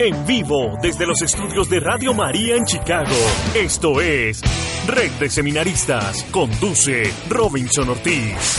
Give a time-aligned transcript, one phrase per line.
[0.00, 3.16] En vivo desde los estudios de Radio María en Chicago.
[3.52, 4.40] Esto es
[4.86, 6.22] Red de Seminaristas.
[6.30, 8.58] Conduce Robinson Ortiz.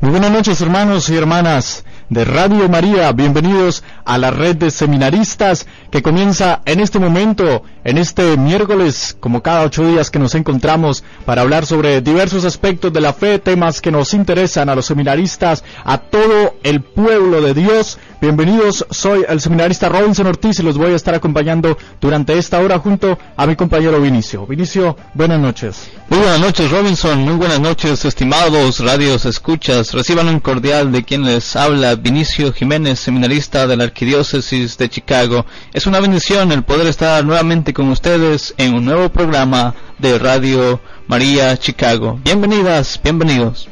[0.00, 3.10] Muy buenas noches hermanos y hermanas de Radio María.
[3.12, 9.42] Bienvenidos a la red de seminaristas que comienza en este momento, en este miércoles, como
[9.42, 13.80] cada ocho días que nos encontramos para hablar sobre diversos aspectos de la fe, temas
[13.80, 17.98] que nos interesan a los seminaristas, a todo el pueblo de Dios.
[18.22, 22.78] Bienvenidos, soy el seminarista Robinson Ortiz y los voy a estar acompañando durante esta hora
[22.78, 24.46] junto a mi compañero Vinicio.
[24.46, 25.90] Vinicio, buenas noches.
[26.08, 29.92] Muy buenas noches Robinson, muy buenas noches estimados radios escuchas.
[29.92, 35.44] Reciban un cordial de quien les habla Vinicio Jiménez, seminarista de la Arquidiócesis de Chicago.
[35.72, 40.80] Es una bendición el poder estar nuevamente con ustedes en un nuevo programa de Radio
[41.08, 42.20] María Chicago.
[42.22, 43.71] Bienvenidas, bienvenidos.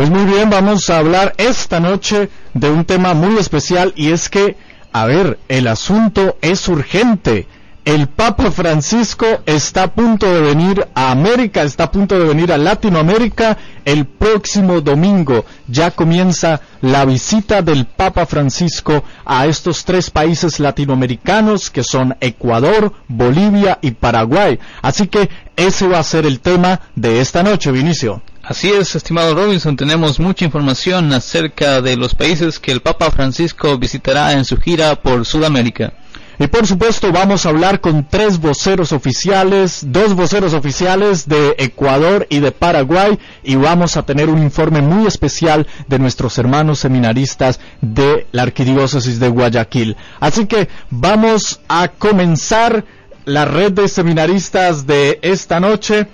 [0.00, 4.30] Pues muy bien, vamos a hablar esta noche de un tema muy especial y es
[4.30, 4.56] que,
[4.94, 7.46] a ver, el asunto es urgente.
[7.84, 12.50] El Papa Francisco está a punto de venir a América, está a punto de venir
[12.50, 15.44] a Latinoamérica el próximo domingo.
[15.68, 22.94] Ya comienza la visita del Papa Francisco a estos tres países latinoamericanos que son Ecuador,
[23.06, 24.58] Bolivia y Paraguay.
[24.80, 28.22] Así que ese va a ser el tema de esta noche, Vinicio.
[28.50, 33.78] Así es, estimado Robinson, tenemos mucha información acerca de los países que el Papa Francisco
[33.78, 35.92] visitará en su gira por Sudamérica.
[36.36, 42.26] Y por supuesto vamos a hablar con tres voceros oficiales, dos voceros oficiales de Ecuador
[42.28, 47.60] y de Paraguay y vamos a tener un informe muy especial de nuestros hermanos seminaristas
[47.80, 49.96] de la Arquidiócesis de Guayaquil.
[50.18, 52.84] Así que vamos a comenzar
[53.26, 56.08] la red de seminaristas de esta noche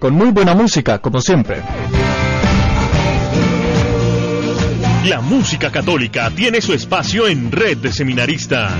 [0.00, 1.62] con muy buena música, como siempre.
[5.04, 8.72] La música católica tiene su espacio en Red de Seminaristas.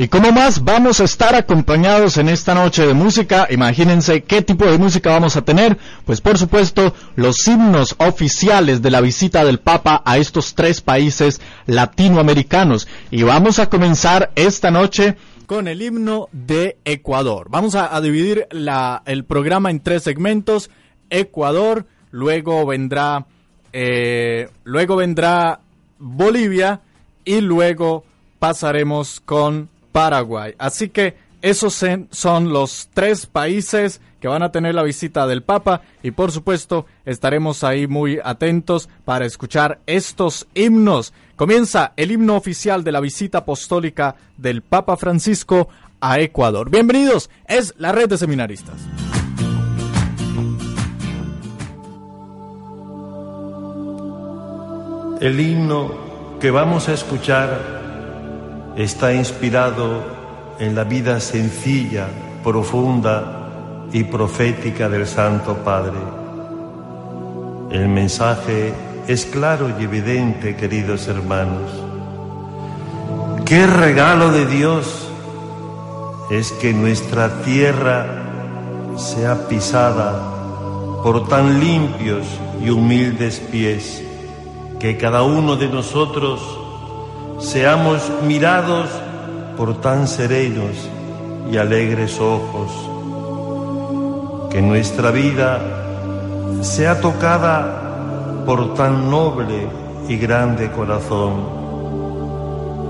[0.00, 4.64] Y como más vamos a estar acompañados en esta noche de música, imagínense qué tipo
[4.64, 9.60] de música vamos a tener, pues por supuesto los himnos oficiales de la visita del
[9.60, 12.88] Papa a estos tres países latinoamericanos.
[13.10, 17.48] Y vamos a comenzar esta noche con el himno de Ecuador.
[17.50, 18.48] Vamos a, dividir
[19.04, 20.70] el programa en tres segmentos.
[21.10, 23.26] Ecuador, luego vendrá,
[23.74, 25.60] eh, luego vendrá
[25.98, 26.80] Bolivia
[27.26, 28.06] y luego
[28.38, 30.54] pasaremos con Paraguay.
[30.58, 35.80] Así que esos son los tres países que van a tener la visita del Papa
[36.02, 41.14] y por supuesto estaremos ahí muy atentos para escuchar estos himnos.
[41.36, 45.68] Comienza el himno oficial de la visita apostólica del Papa Francisco
[46.00, 46.70] a Ecuador.
[46.70, 48.76] Bienvenidos, es la red de seminaristas.
[55.22, 57.79] El himno que vamos a escuchar
[58.76, 60.02] está inspirado
[60.58, 62.06] en la vida sencilla,
[62.44, 65.98] profunda y profética del Santo Padre.
[67.70, 68.72] El mensaje
[69.06, 71.70] es claro y evidente, queridos hermanos.
[73.44, 75.08] Qué regalo de Dios
[76.30, 78.06] es que nuestra tierra
[78.96, 82.26] sea pisada por tan limpios
[82.62, 84.02] y humildes pies,
[84.78, 86.59] que cada uno de nosotros
[87.40, 88.88] seamos mirados
[89.56, 90.88] por tan serenos
[91.50, 92.70] y alegres ojos,
[94.50, 95.58] que nuestra vida
[96.62, 99.68] sea tocada por tan noble
[100.08, 101.60] y grande corazón,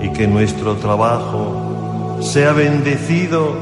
[0.02, 3.52] y que nuestro trabajo sea bendecido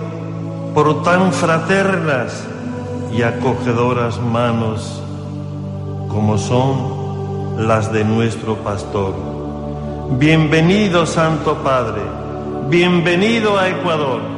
[0.75, 2.45] por tan fraternas
[3.13, 5.03] y acogedoras manos
[6.09, 9.38] como son las de nuestro pastor.
[10.11, 12.01] Bienvenido Santo Padre,
[12.71, 14.38] bienvenido a Ecuador.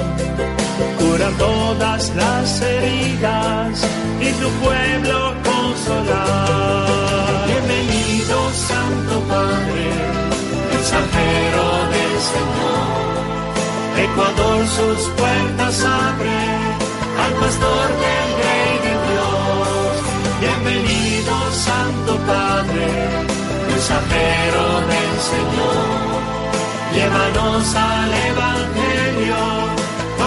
[0.00, 0.16] Pan,
[0.98, 3.86] cura todas las heridas
[4.20, 7.46] y tu pueblo consolar.
[7.46, 9.86] Bienvenido Santo Padre,
[10.72, 11.64] mensajero
[11.94, 12.90] del Señor.
[14.04, 16.40] Ecuador sus puertas abre
[17.24, 19.92] al pastor del rey de Dios.
[20.40, 22.88] Bienvenido Santo Padre
[23.80, 26.20] mensajero del Señor.
[26.94, 29.79] Llévanos al Evangelio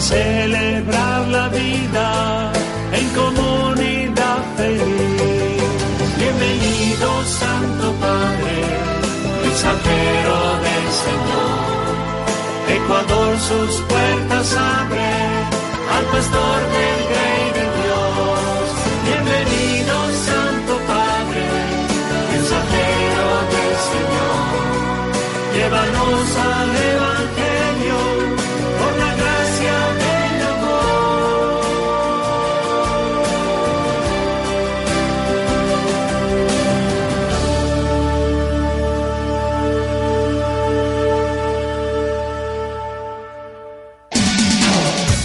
[0.00, 2.52] celebrar la vida
[2.92, 5.62] en comunidad feliz.
[6.18, 8.56] Bienvenido Santo Padre,
[9.42, 11.56] mensajero del Señor.
[12.76, 15.12] Ecuador sus puertas abre
[15.96, 17.05] al pastor del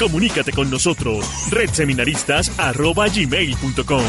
[0.01, 4.03] Comunícate con nosotros, redseminaristas.gmail.com.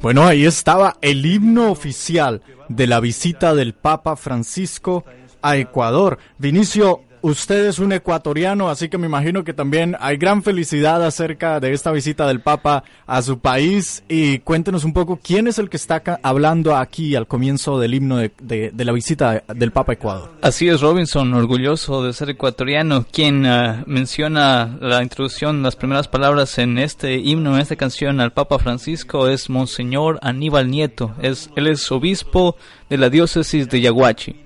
[0.00, 2.40] Bueno, ahí estaba el himno oficial
[2.70, 5.04] de la visita del Papa Francisco
[5.42, 6.18] a Ecuador.
[6.38, 11.60] Vinicio, usted es un ecuatoriano, así que me imagino que también hay gran felicidad acerca
[11.60, 14.04] de esta visita del Papa a su país.
[14.08, 18.18] Y cuéntenos un poco quién es el que está hablando aquí al comienzo del himno
[18.18, 20.32] de, la visita del Papa a Ecuador.
[20.42, 26.58] Así es, Robinson, orgulloso de ser ecuatoriano, quien ah, menciona la introducción, las primeras palabras
[26.58, 31.14] en este himno, en esta canción al Papa Francisco es Monseñor Aníbal Nieto.
[31.22, 32.56] Es, él es obispo
[32.90, 34.42] de la diócesis de Yaguachi.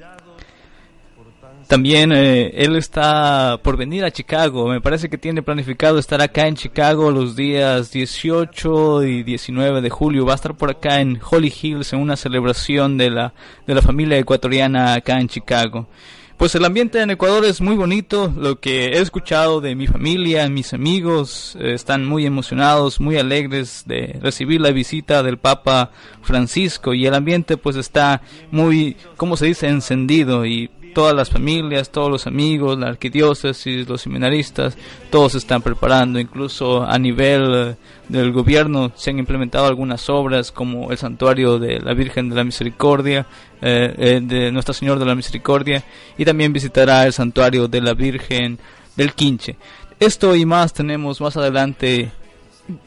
[1.67, 4.69] También eh, él está por venir a Chicago.
[4.69, 9.91] Me parece que tiene planificado estar acá en Chicago los días 18 y 19 de
[9.91, 10.25] julio.
[10.25, 13.35] Va a estar por acá en Holly Hills en una celebración de la,
[13.67, 15.89] de la familia ecuatoriana acá en Chicago.
[16.37, 18.31] Pues el ambiente en Ecuador es muy bonito.
[18.37, 23.85] Lo que he escuchado de mi familia, mis amigos, eh, están muy emocionados, muy alegres
[23.87, 26.93] de recibir la visita del Papa Francisco.
[26.93, 28.21] Y el ambiente pues está
[28.51, 30.45] muy, ¿cómo se dice?, encendido.
[30.45, 34.79] Y todas las familias, todos los amigos, la arquidiócesis, los seminaristas,
[35.11, 37.75] todos se están preparando, incluso a nivel eh,
[38.09, 42.45] del gobierno se han implementado algunas obras como el santuario de la Virgen de la
[42.45, 43.27] Misericordia,
[43.61, 45.85] eh, eh, de Nuestra Señora de la Misericordia,
[46.17, 48.59] y también visitará el santuario de la Virgen
[48.97, 49.57] del Quinche.
[50.01, 52.11] Esto y más tenemos más adelante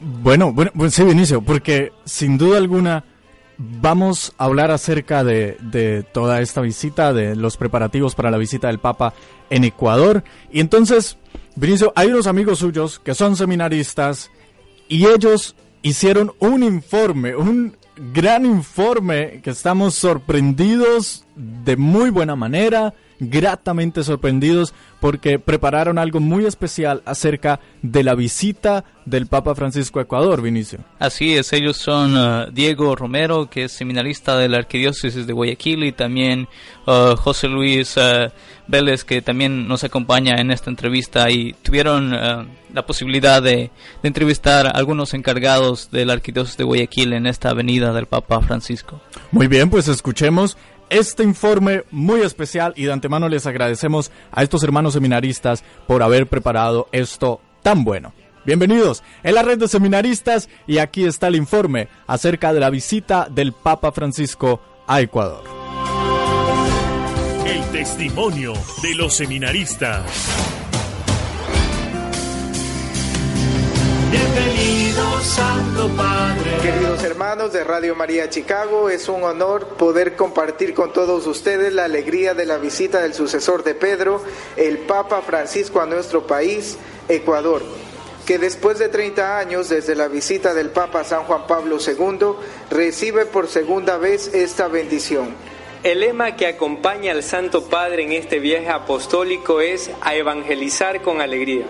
[0.00, 3.04] Bueno, bueno, pues sí, Vinicio, porque sin duda alguna
[3.80, 8.68] vamos a hablar acerca de, de toda esta visita, de los preparativos para la visita
[8.68, 9.12] del Papa
[9.50, 10.24] en Ecuador.
[10.50, 11.18] Y entonces,
[11.56, 14.30] Vinicio, hay unos amigos suyos que son seminaristas
[14.88, 17.76] y ellos hicieron un informe, un
[18.14, 26.44] gran informe que estamos sorprendidos de muy buena manera, gratamente sorprendidos porque prepararon algo muy
[26.44, 30.80] especial acerca de la visita del Papa Francisco a Ecuador, Vinicio.
[30.98, 35.84] Así es, ellos son uh, Diego Romero, que es seminarista de la Arquidiócesis de Guayaquil,
[35.84, 36.48] y también
[36.86, 38.30] uh, José Luis uh,
[38.66, 43.70] Vélez, que también nos acompaña en esta entrevista, y tuvieron uh, la posibilidad de,
[44.02, 48.40] de entrevistar a algunos encargados de la Arquidiócesis de Guayaquil en esta avenida del Papa
[48.42, 49.00] Francisco.
[49.32, 50.56] Muy bien, pues escuchemos
[50.90, 56.26] este informe muy especial y de antemano les agradecemos a estos hermanos seminaristas por haber
[56.26, 58.12] preparado esto tan bueno.
[58.44, 63.28] Bienvenidos en la red de seminaristas y aquí está el informe acerca de la visita
[63.30, 65.44] del Papa Francisco a Ecuador.
[67.46, 70.02] El testimonio de los seminaristas.
[75.22, 76.56] Santo Padre.
[76.62, 81.84] Queridos hermanos de Radio María Chicago, es un honor poder compartir con todos ustedes la
[81.84, 84.22] alegría de la visita del sucesor de Pedro,
[84.56, 87.62] el Papa Francisco a nuestro país, Ecuador.
[88.26, 92.34] que después de 30 años desde la visita del Papa San Juan Pablo II,
[92.70, 95.34] recibe por segunda vez esta bendición.
[95.82, 101.20] El lema que acompaña al Santo Padre en este viaje apostólico es a evangelizar con
[101.20, 101.66] alegría.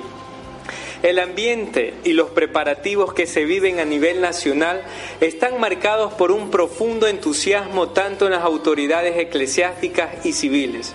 [1.02, 4.82] El ambiente y los preparativos que se viven a nivel nacional
[5.20, 10.94] están marcados por un profundo entusiasmo tanto en las autoridades eclesiásticas y civiles.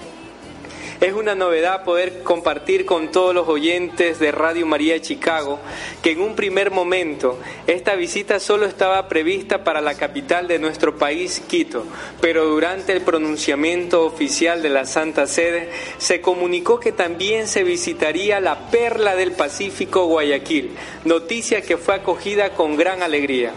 [1.05, 5.59] Es una novedad poder compartir con todos los oyentes de Radio María Chicago
[6.01, 10.97] que en un primer momento esta visita solo estaba prevista para la capital de nuestro
[10.97, 11.85] país, Quito,
[12.21, 15.69] pero durante el pronunciamiento oficial de la Santa Sede
[15.99, 20.71] se comunicó que también se visitaría la perla del Pacífico, Guayaquil,
[21.03, 23.51] noticia que fue acogida con gran alegría.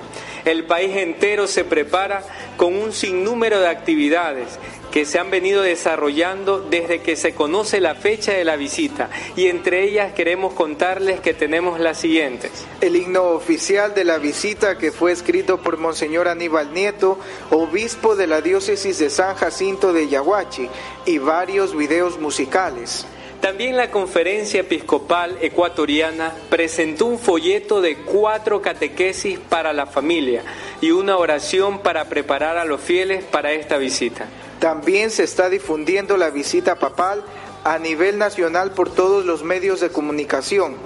[0.45, 2.23] El país entero se prepara
[2.57, 4.59] con un sinnúmero de actividades
[4.91, 9.47] que se han venido desarrollando desde que se conoce la fecha de la visita y
[9.47, 12.67] entre ellas queremos contarles que tenemos las siguientes.
[12.81, 17.19] El himno oficial de la visita que fue escrito por Monseñor Aníbal Nieto,
[17.51, 20.69] obispo de la diócesis de San Jacinto de Yaguachi,
[21.07, 23.07] y varios videos musicales.
[23.41, 30.43] También la Conferencia Episcopal Ecuatoriana presentó un folleto de cuatro catequesis para la familia
[30.81, 34.27] y una oración para preparar a los fieles para esta visita.
[34.61, 37.23] También se está difundiendo la visita papal
[37.65, 40.77] a nivel nacional por todos los medios de comunicación,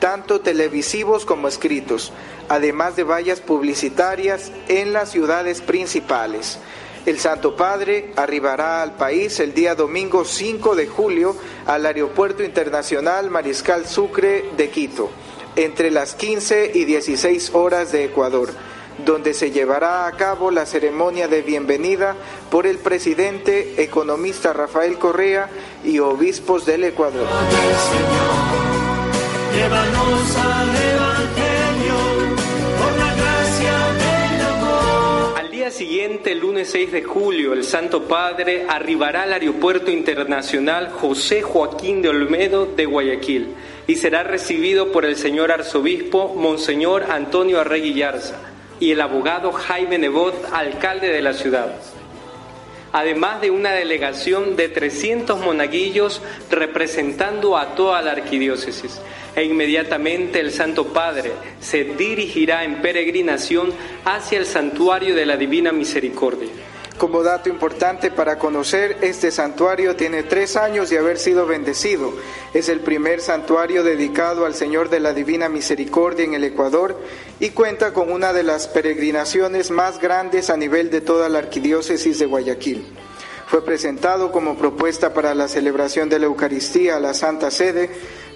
[0.00, 2.12] tanto televisivos como escritos,
[2.48, 6.58] además de vallas publicitarias en las ciudades principales.
[7.06, 11.36] El Santo Padre arribará al país el día domingo 5 de julio
[11.66, 15.10] al Aeropuerto Internacional Mariscal Sucre de Quito,
[15.56, 18.50] entre las 15 y 16 horas de Ecuador,
[18.98, 22.16] donde se llevará a cabo la ceremonia de bienvenida
[22.50, 25.48] por el presidente economista Rafael Correa
[25.84, 27.26] y obispos del Ecuador.
[35.36, 41.42] Al día siguiente, lunes 6 de julio, el Santo Padre arribará al Aeropuerto Internacional José
[41.42, 43.54] Joaquín de Olmedo de Guayaquil
[43.86, 48.51] y será recibido por el señor arzobispo Monseñor Antonio Arregui Yarza
[48.82, 51.72] y el abogado Jaime Nebot, alcalde de la ciudad
[52.92, 56.20] además de una delegación de 300 monaguillos
[56.50, 59.00] representando a toda la arquidiócesis.
[59.34, 63.72] E inmediatamente el Santo Padre se dirigirá en peregrinación
[64.04, 66.50] hacia el santuario de la Divina Misericordia.
[66.98, 72.12] Como dato importante para conocer, este santuario tiene tres años de haber sido bendecido.
[72.54, 77.00] Es el primer santuario dedicado al Señor de la Divina Misericordia en el Ecuador
[77.40, 82.18] y cuenta con una de las peregrinaciones más grandes a nivel de toda la arquidiócesis
[82.18, 82.86] de Guayaquil.
[83.52, 87.90] Fue presentado como propuesta para la celebración de la Eucaristía a la Santa Sede,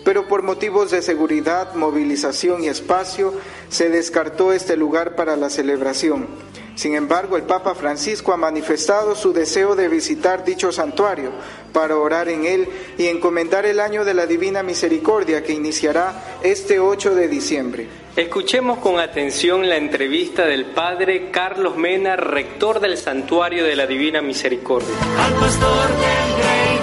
[0.06, 3.34] pero por motivos de seguridad, movilización y espacio
[3.68, 6.28] se descartó este lugar para la celebración.
[6.76, 11.32] Sin embargo, el Papa Francisco ha manifestado su deseo de visitar dicho santuario
[11.72, 16.78] para orar en él y encomendar el año de la Divina Misericordia que iniciará este
[16.78, 17.88] 8 de diciembre.
[18.14, 24.22] Escuchemos con atención la entrevista del Padre Carlos Mena, rector del Santuario de la Divina
[24.22, 24.94] Misericordia.
[25.18, 26.75] Al pastor del Rey.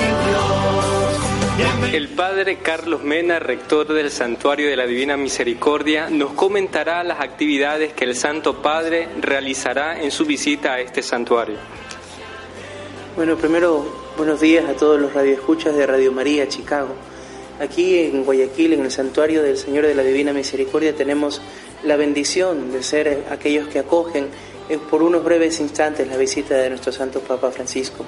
[1.92, 7.94] El Padre Carlos Mena, rector del Santuario de la Divina Misericordia, nos comentará las actividades
[7.94, 11.58] que el Santo Padre realizará en su visita a este santuario.
[13.16, 13.86] Bueno, primero,
[14.18, 16.96] buenos días a todos los radioescuchas de Radio María Chicago.
[17.60, 21.40] Aquí en Guayaquil, en el Santuario del Señor de la Divina Misericordia, tenemos
[21.84, 24.30] la bendición de ser aquellos que acogen
[24.90, 28.06] por unos breves instantes la visita de nuestro Santo Papa Francisco.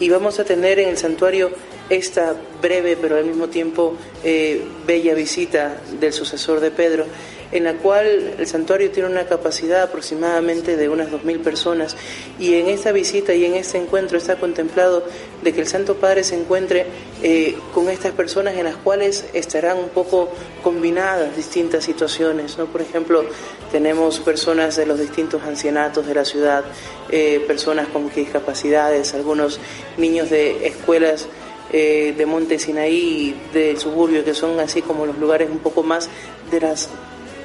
[0.00, 1.50] Y vamos a tener en el santuario
[1.88, 7.06] esta breve pero al mismo tiempo eh, bella visita del sucesor de Pedro,
[7.54, 11.96] en la cual el santuario tiene una capacidad aproximadamente de unas 2.000 personas
[12.38, 15.04] y en esta visita y en este encuentro está contemplado
[15.42, 16.86] de que el Santo Padre se encuentre
[17.22, 20.30] eh, con estas personas en las cuales estarán un poco
[20.64, 22.66] combinadas distintas situaciones, ¿no?
[22.66, 23.24] Por ejemplo,
[23.70, 26.64] tenemos personas de los distintos ancianatos de la ciudad,
[27.08, 29.60] eh, personas con discapacidades, algunos
[29.96, 31.28] niños de escuelas
[31.72, 36.08] eh, de Monte Sinaí, del suburbio, que son así como los lugares un poco más
[36.50, 36.88] de las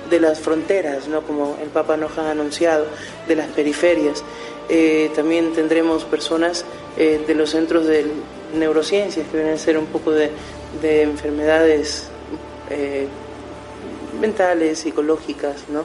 [0.09, 1.21] de las fronteras, ¿no?
[1.21, 2.85] como el Papa nos ha anunciado,
[3.27, 4.23] de las periferias.
[4.69, 6.63] Eh, también tendremos personas
[6.95, 8.05] eh, de los centros de
[8.53, 10.29] neurociencias, que vienen a ser un poco de,
[10.81, 12.07] de enfermedades
[12.69, 13.07] eh,
[14.21, 15.83] mentales, psicológicas, ¿no?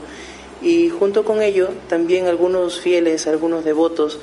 [0.62, 4.18] Y junto con ello, también algunos fieles, algunos devotos,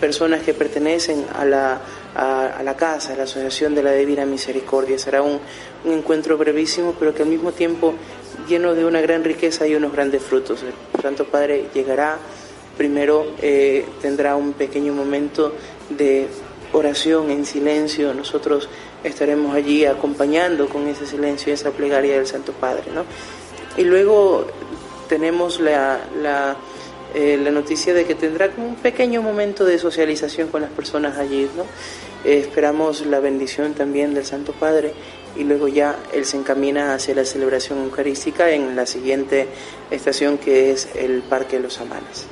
[0.00, 1.80] personas que pertenecen a la,
[2.14, 4.98] a, la casa, a la Asociación de la Divina Misericordia.
[4.98, 5.38] Será un,
[5.84, 7.94] un encuentro brevísimo, pero que al mismo tiempo
[8.48, 10.62] lleno de una gran riqueza y unos grandes frutos.
[10.62, 12.18] El Santo Padre llegará,
[12.76, 15.54] primero eh, tendrá un pequeño momento
[15.90, 16.26] de
[16.72, 18.68] oración en silencio, nosotros
[19.04, 22.84] estaremos allí acompañando con ese silencio y esa plegaria del Santo Padre.
[22.94, 23.04] ¿no?
[23.76, 24.46] Y luego
[25.08, 26.56] tenemos la, la,
[27.14, 31.48] eh, la, noticia de que tendrá un pequeño momento de socialización con las personas allí.
[31.56, 31.62] ¿no?
[32.24, 34.92] Eh, esperamos la bendición también del Santo Padre
[35.36, 39.48] y luego ya él se encamina hacia la celebración eucarística en la siguiente
[39.90, 42.26] estación que es el Parque de los Amanes.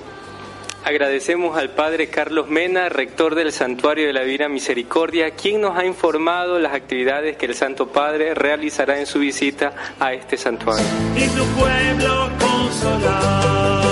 [0.87, 5.85] Agradecemos al Padre Carlos Mena, rector del Santuario de la Divina Misericordia, quien nos ha
[5.85, 10.87] informado las actividades que el Santo Padre realizará en su visita a este santuario.
[11.17, 13.83] Y tu pueblo consolar.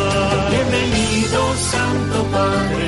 [0.51, 2.87] Bienvenido Santo Padre,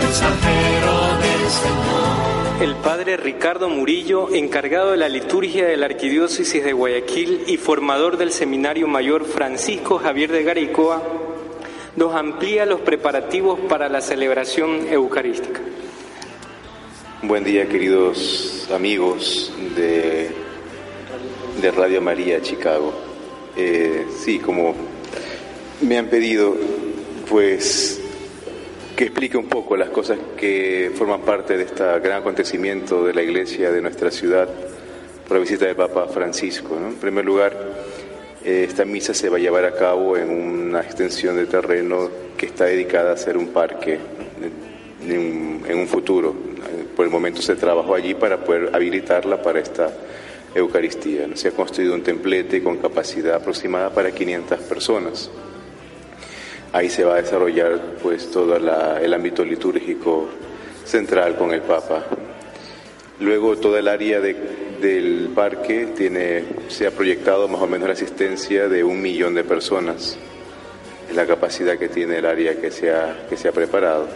[0.00, 2.39] mensajero del Señor.
[2.60, 8.18] El Padre Ricardo Murillo, encargado de la liturgia de la Arquidiócesis de Guayaquil y formador
[8.18, 11.02] del Seminario Mayor Francisco Javier de Garicoa,
[11.96, 15.58] nos amplía los preparativos para la celebración eucarística.
[17.22, 20.28] Buen día, queridos amigos de,
[21.62, 22.92] de Radio María Chicago.
[23.56, 24.74] Eh, sí, como
[25.80, 26.54] me han pedido,
[27.26, 27.99] pues
[29.00, 33.22] que explique un poco las cosas que forman parte de este gran acontecimiento de la
[33.22, 34.46] iglesia de nuestra ciudad
[35.26, 36.76] por la visita del Papa Francisco.
[36.76, 37.56] En primer lugar,
[38.44, 42.44] eh, esta misa se va a llevar a cabo en una extensión de terreno que
[42.44, 43.98] está dedicada a ser un parque
[45.08, 46.34] en, un futuro.
[46.94, 49.90] Por el momento se trabajó allí para poder habilitarla para esta
[50.54, 51.26] Eucaristía.
[51.36, 55.30] Se ha construido un templete con capacidad aproximada para 500 personas.
[56.72, 60.28] Ahí se va a desarrollar pues todo el ámbito litúrgico
[60.84, 62.04] central con el Papa.
[63.18, 68.68] Luego toda el área del parque tiene, se ha proyectado más o menos la asistencia
[68.68, 70.16] de un millón de personas.
[71.08, 74.06] Es la capacidad que tiene el área que se ha, que se ha preparado.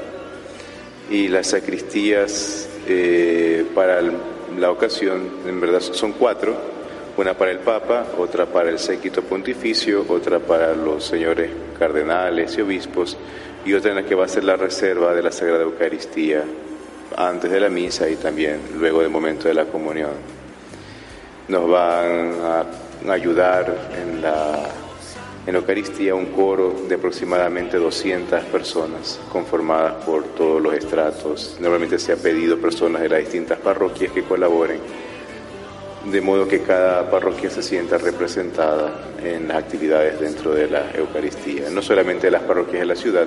[1.10, 4.00] Y las sacristías eh, para
[4.58, 6.73] la ocasión, en verdad son cuatro,
[7.16, 12.62] una para el Papa, otra para el séquito pontificio, otra para los señores cardenales y
[12.62, 13.16] obispos,
[13.64, 16.42] y otra en la que va a ser la reserva de la Sagrada Eucaristía
[17.16, 20.12] antes de la misa y también luego del momento de la comunión.
[21.48, 24.68] Nos van a ayudar en la,
[25.46, 31.56] en Eucaristía un coro de aproximadamente 200 personas conformadas por todos los estratos.
[31.60, 34.80] Normalmente se ha pedido personas de las distintas parroquias que colaboren,
[36.10, 41.70] de modo que cada parroquia se sienta representada en las actividades dentro de la Eucaristía,
[41.70, 43.26] no solamente las parroquias de la ciudad,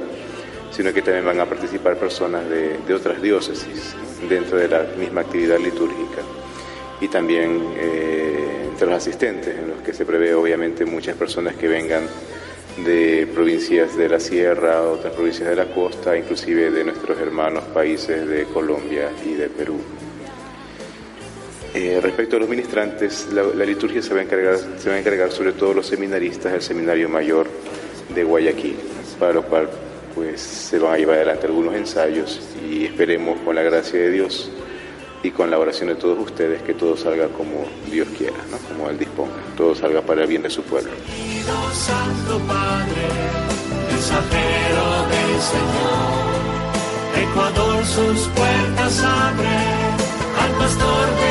[0.71, 3.95] sino que también van a participar personas de, otras diócesis
[4.29, 6.21] dentro de la misma actividad litúrgica
[7.01, 11.67] y también eh, entre los asistentes, en los que se prevé obviamente muchas personas que
[11.67, 12.03] vengan
[12.85, 18.27] de provincias de la sierra, otras provincias de la costa, inclusive de nuestros hermanos países
[18.27, 19.79] de Colombia y de Perú.
[21.77, 25.31] Eh, respecto a los ministrantes, la, liturgia se va, a encargar, se va a encargar
[25.31, 27.45] sobre todo los seminaristas del Seminario Mayor
[28.15, 28.77] de Guayaquil,
[29.19, 29.69] para lo cual
[30.15, 34.49] pues se van a llevar adelante algunos ensayos y esperemos con la gracia de Dios
[35.21, 38.57] y con la oración de todos ustedes que todo salga como Dios quiera, ¿no?
[38.57, 40.89] como Él disponga, todo salga para el bien de su pueblo.
[41.73, 43.05] Santo Padre,
[43.91, 46.09] del Señor,
[47.29, 49.97] Ecuador sus puertas abre
[50.41, 51.26] al pastor de.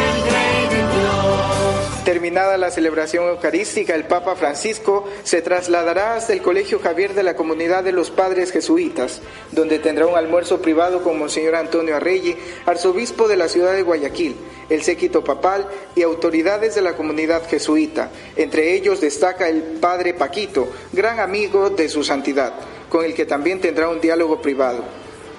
[2.06, 7.34] Terminada la celebración eucarística, el Papa Francisco se trasladará hasta el Colegio Javier de la
[7.34, 13.26] Comunidad de los Padres Jesuitas, donde tendrá un almuerzo privado con Monseñor Antonio Arregui, arzobispo
[13.26, 14.36] de la ciudad de Guayaquil,
[14.70, 15.66] el séquito papal
[15.96, 18.12] y autoridades de la comunidad jesuita.
[18.36, 22.54] Entre ellos destaca el Padre Paquito, gran amigo de su santidad,
[22.88, 24.84] con el que también tendrá un diálogo privado.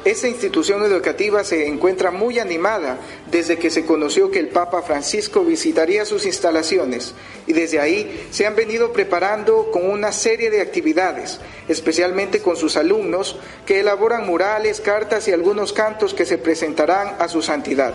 [0.07, 2.97] Esta institución educativa se encuentra muy animada
[3.29, 7.13] desde que se conoció que el Papa Francisco visitaría sus instalaciones
[7.45, 12.77] y desde ahí se han venido preparando con una serie de actividades, especialmente con sus
[12.77, 17.93] alumnos que elaboran murales, cartas y algunos cantos que se presentarán a su santidad.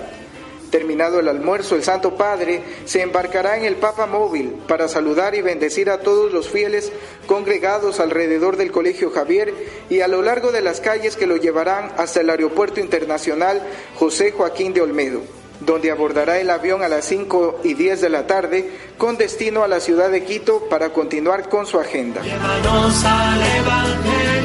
[0.73, 5.43] Terminado el almuerzo, el Santo Padre se embarcará en el Papa Móvil para saludar y
[5.43, 6.91] bendecir a todos los fieles
[7.27, 9.53] congregados alrededor del Colegio Javier
[9.91, 13.61] y a lo largo de las calles que lo llevarán hasta el Aeropuerto Internacional
[13.97, 15.21] José Joaquín de Olmedo,
[15.61, 19.69] donde abordará el avión a las 5 y 10 de la tarde con destino a
[19.69, 22.23] la ciudad de Quito para continuar con su agenda.
[22.23, 23.11] gracia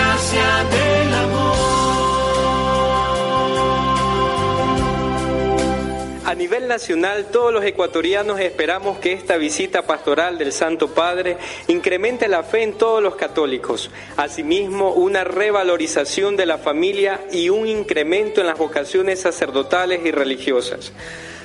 [6.26, 12.28] A nivel nacional, todos los ecuatorianos esperamos que esta visita pastoral del Santo Padre incremente
[12.28, 13.92] la fe en todos los católicos.
[14.18, 20.94] Asimismo, una revalorización de la familia y un incremento en las vocaciones sacerdotales y religiosas.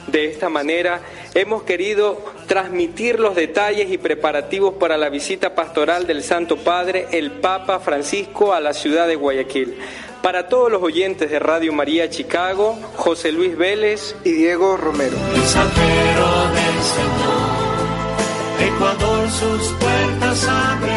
[0.06, 1.02] De esta manera,
[1.34, 7.32] hemos querido transmitir los detalles y preparativos para la visita pastoral del Santo Padre, el
[7.32, 9.76] Papa Francisco, a la ciudad de Guayaquil.
[10.22, 15.16] Para todos los oyentes de Radio María Chicago, José Luis Vélez y Diego Romero.
[15.32, 20.92] Mensajero del Señor, Ecuador sus puertas abre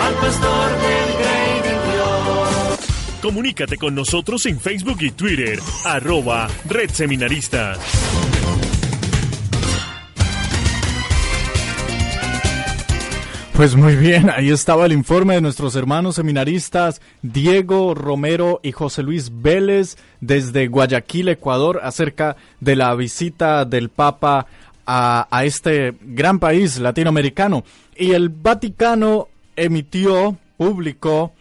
[0.00, 3.20] al pastor del Rey de Dios.
[3.22, 7.78] Comunícate con nosotros en Facebook y Twitter, arroba Red Seminaristas.
[13.58, 19.02] Pues muy bien, ahí estaba el informe de nuestros hermanos seminaristas Diego Romero y José
[19.02, 24.46] Luis Vélez desde Guayaquil, Ecuador, acerca de la visita del Papa
[24.86, 27.64] a, a este gran país latinoamericano.
[27.96, 31.32] Y el Vaticano emitió, publicó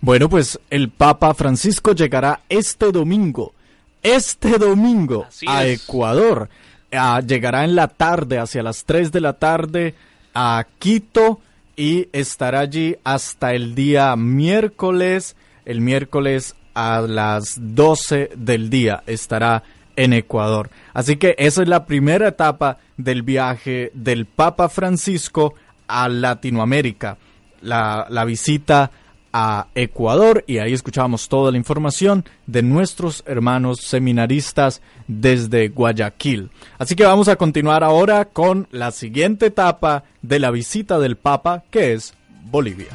[0.00, 3.54] Bueno, pues el Papa Francisco llegará este domingo
[4.02, 5.82] este domingo Así a es.
[5.82, 6.48] Ecuador.
[6.92, 9.94] Ah, llegará en la tarde, hacia las 3 de la tarde,
[10.34, 11.40] a Quito
[11.76, 15.36] y estará allí hasta el día miércoles.
[15.64, 19.62] El miércoles a las 12 del día estará
[19.96, 20.70] en Ecuador.
[20.94, 25.54] Así que esa es la primera etapa del viaje del Papa Francisco
[25.86, 27.18] a Latinoamérica.
[27.62, 28.90] La, la visita
[29.32, 36.50] a Ecuador y ahí escuchábamos toda la información de nuestros hermanos seminaristas desde Guayaquil.
[36.78, 41.64] Así que vamos a continuar ahora con la siguiente etapa de la visita del Papa
[41.70, 42.14] que es
[42.44, 42.88] Bolivia.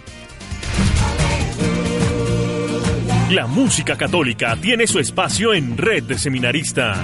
[3.31, 6.99] La música católica tiene su espacio en Red de Seminaristas.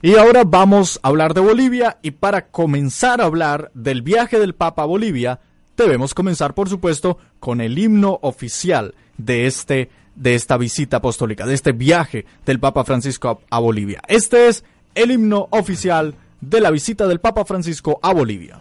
[0.00, 4.54] Y ahora vamos a hablar de Bolivia y para comenzar a hablar del viaje del
[4.54, 5.40] Papa a Bolivia,
[5.76, 11.54] debemos comenzar por supuesto con el himno oficial de este de esta visita apostólica, de
[11.54, 14.02] este viaje del Papa Francisco a, a Bolivia.
[14.08, 18.58] Este es el himno oficial de la visita del Papa Francisco a Bolivia.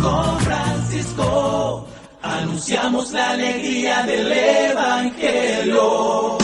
[0.00, 1.88] Con Francisco
[2.22, 4.32] anunciamos la alegría del
[4.70, 6.38] Evangelio.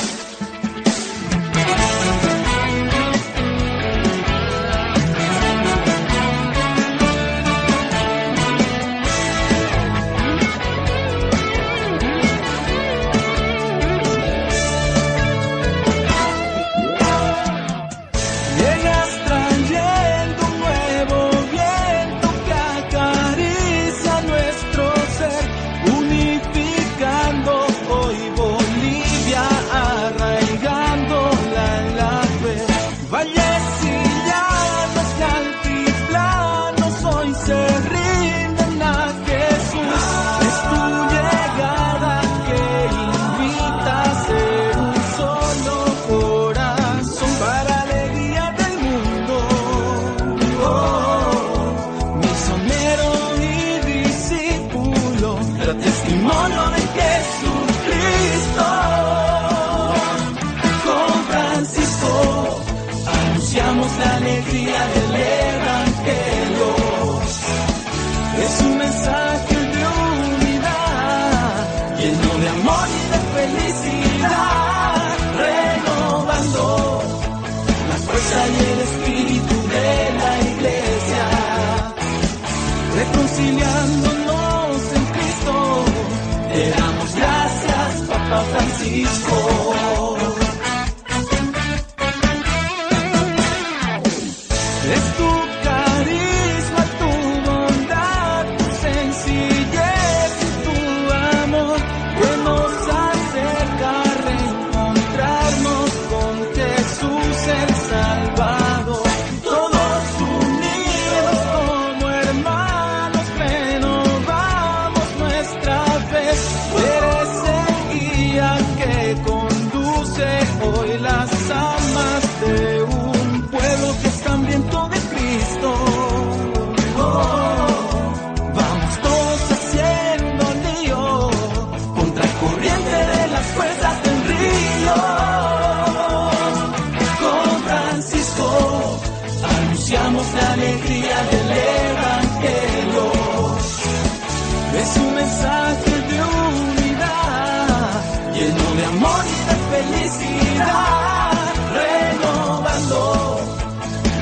[149.85, 153.41] Felicidad, renovando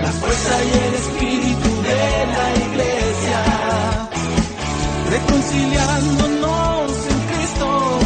[0.03, 3.40] la fuerza y el espíritu de la iglesia,
[5.11, 7.98] reconciliándonos en Cristo.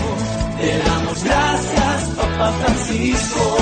[0.61, 3.56] Te damos gracias, Papa Francisco.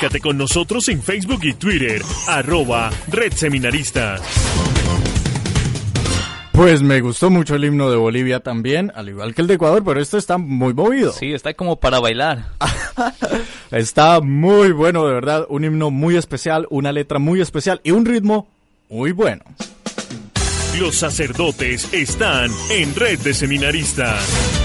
[0.00, 4.22] Comunícate con nosotros en Facebook y Twitter, arroba Red Seminaristas.
[6.52, 9.84] Pues me gustó mucho el himno de Bolivia también, al igual que el de Ecuador,
[9.84, 11.12] pero este está muy movido.
[11.12, 12.46] Sí, está como para bailar.
[13.70, 15.46] Está muy bueno, de verdad.
[15.50, 18.48] Un himno muy especial, una letra muy especial y un ritmo
[18.88, 19.44] muy bueno.
[20.78, 24.59] Los sacerdotes están en Red de Seminaristas.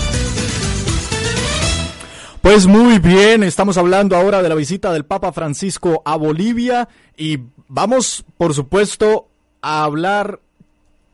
[2.45, 7.39] Pues muy bien, estamos hablando ahora de la visita del Papa Francisco a Bolivia y
[7.67, 9.29] vamos, por supuesto,
[9.63, 10.41] a hablar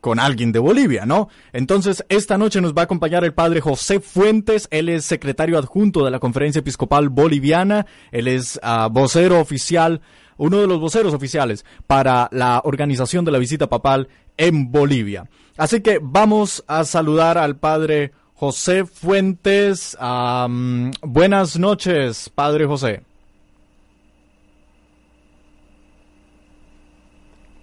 [0.01, 1.29] con alguien de Bolivia, ¿no?
[1.53, 6.03] Entonces, esta noche nos va a acompañar el padre José Fuentes, él es secretario adjunto
[6.03, 10.01] de la Conferencia Episcopal Boliviana, él es ah, vocero oficial,
[10.35, 15.29] uno de los voceros oficiales para la organización de la visita papal en Bolivia.
[15.55, 19.95] Así que vamos a saludar al padre José Fuentes.
[19.99, 23.01] Am, buenas noches, padre José.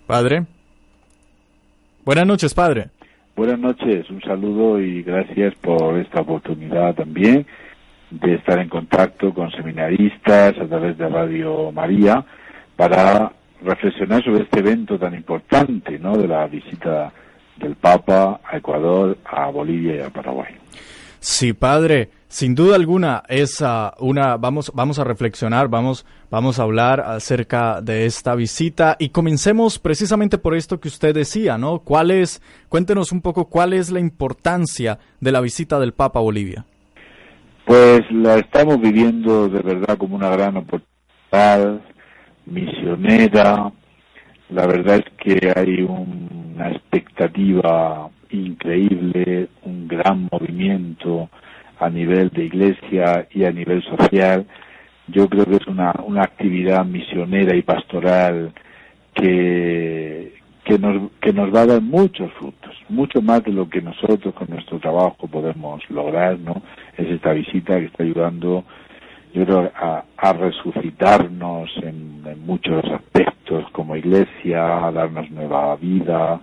[0.06, 0.46] Padre.
[2.04, 2.90] Buenas noches, padre.
[3.34, 7.44] Buenas noches, un saludo y gracias por esta oportunidad también
[8.12, 12.24] de estar en contacto con seminaristas a través de Radio María
[12.76, 13.32] para
[13.64, 16.16] reflexionar sobre este evento tan importante, ¿no?
[16.16, 17.12] De la visita
[17.58, 20.54] del Papa a Ecuador, a Bolivia y a Paraguay.
[21.20, 26.62] Sí, padre, sin duda alguna es ah, una vamos vamos a reflexionar, vamos vamos a
[26.62, 31.80] hablar acerca de esta visita y comencemos precisamente por esto que usted decía, ¿no?
[31.80, 36.22] ¿Cuál es cuéntenos un poco cuál es la importancia de la visita del Papa a
[36.22, 36.64] Bolivia?
[37.64, 41.80] Pues la estamos viviendo de verdad como una gran oportunidad
[42.46, 43.72] misionera.
[44.50, 51.28] La verdad es que hay un- una expectativa increíble, un gran movimiento
[51.78, 54.46] a nivel de iglesia y a nivel social.
[55.06, 58.52] Yo creo que es una, una actividad misionera y pastoral
[59.14, 60.34] que,
[60.64, 64.34] que, nos, que nos va a dar muchos frutos, mucho más de lo que nosotros
[64.34, 66.62] con nuestro trabajo podemos lograr, ¿no?
[66.96, 68.64] Es esta visita que está ayudando
[69.46, 76.40] a, a resucitarnos en, muchos aspectos como iglesia, a darnos nueva vida.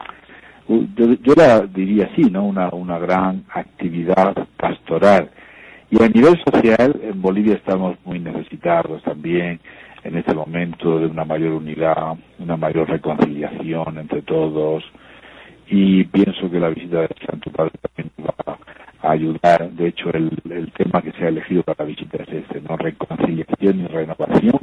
[0.67, 2.45] Yo, yo la diría así, ¿no?
[2.45, 5.29] Una, una gran actividad pastoral.
[5.89, 9.59] Y a nivel social, en Bolivia estamos muy necesitados también
[10.03, 14.83] en este momento de una mayor unidad, una mayor reconciliación entre todos.
[15.67, 18.57] Y pienso que la visita del Santo Padre también va
[19.05, 19.69] a ayudar.
[19.71, 22.77] De hecho, el, el tema que se ha elegido para la visita es este, ¿no?
[22.77, 24.59] Reconciliación y renovación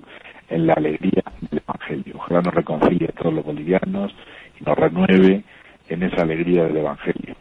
[0.49, 2.15] en la alegría del Evangelio.
[2.17, 4.13] Ojalá nos reconcilie a todos los bolivianos
[4.61, 5.45] y nos renueve
[5.89, 7.35] en esa alegría del Evangelio.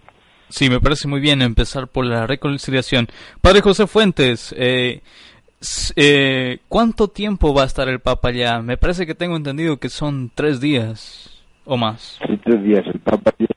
[0.50, 3.08] Sí, me parece muy bien empezar por la reconciliación.
[3.42, 5.02] Padre José Fuentes, eh,
[5.96, 8.62] eh, ¿cuánto tiempo va a estar el Papa allá?
[8.62, 12.20] Me parece que tengo entendido que son tres días o más.
[12.28, 12.84] Sí, tres días.
[12.86, 13.51] El Papa llega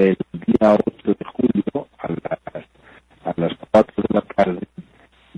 [0.00, 2.64] el día 8 de julio a las,
[3.24, 4.60] a las 4 de la tarde.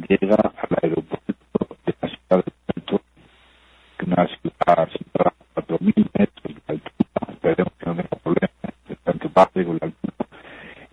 [0.09, 3.01] Llega al aeropuerto de la ciudad de Puerto,
[4.07, 7.33] una ciudad situada a 4.000 metros de altura.
[7.33, 10.13] Esperemos que no tenga problemas de tanto parte con la altura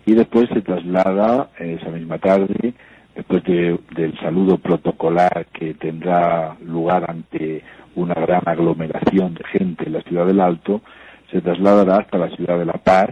[0.07, 2.73] y después se traslada esa misma tarde,
[3.13, 10.01] después del saludo protocolar que tendrá lugar ante una gran aglomeración de gente en la
[10.01, 10.81] ciudad del Alto,
[11.29, 13.09] se trasladará hasta la ciudad de La Paz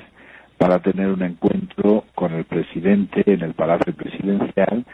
[0.57, 4.85] para tener un encuentro con el presidente en el Palacio Presidencial,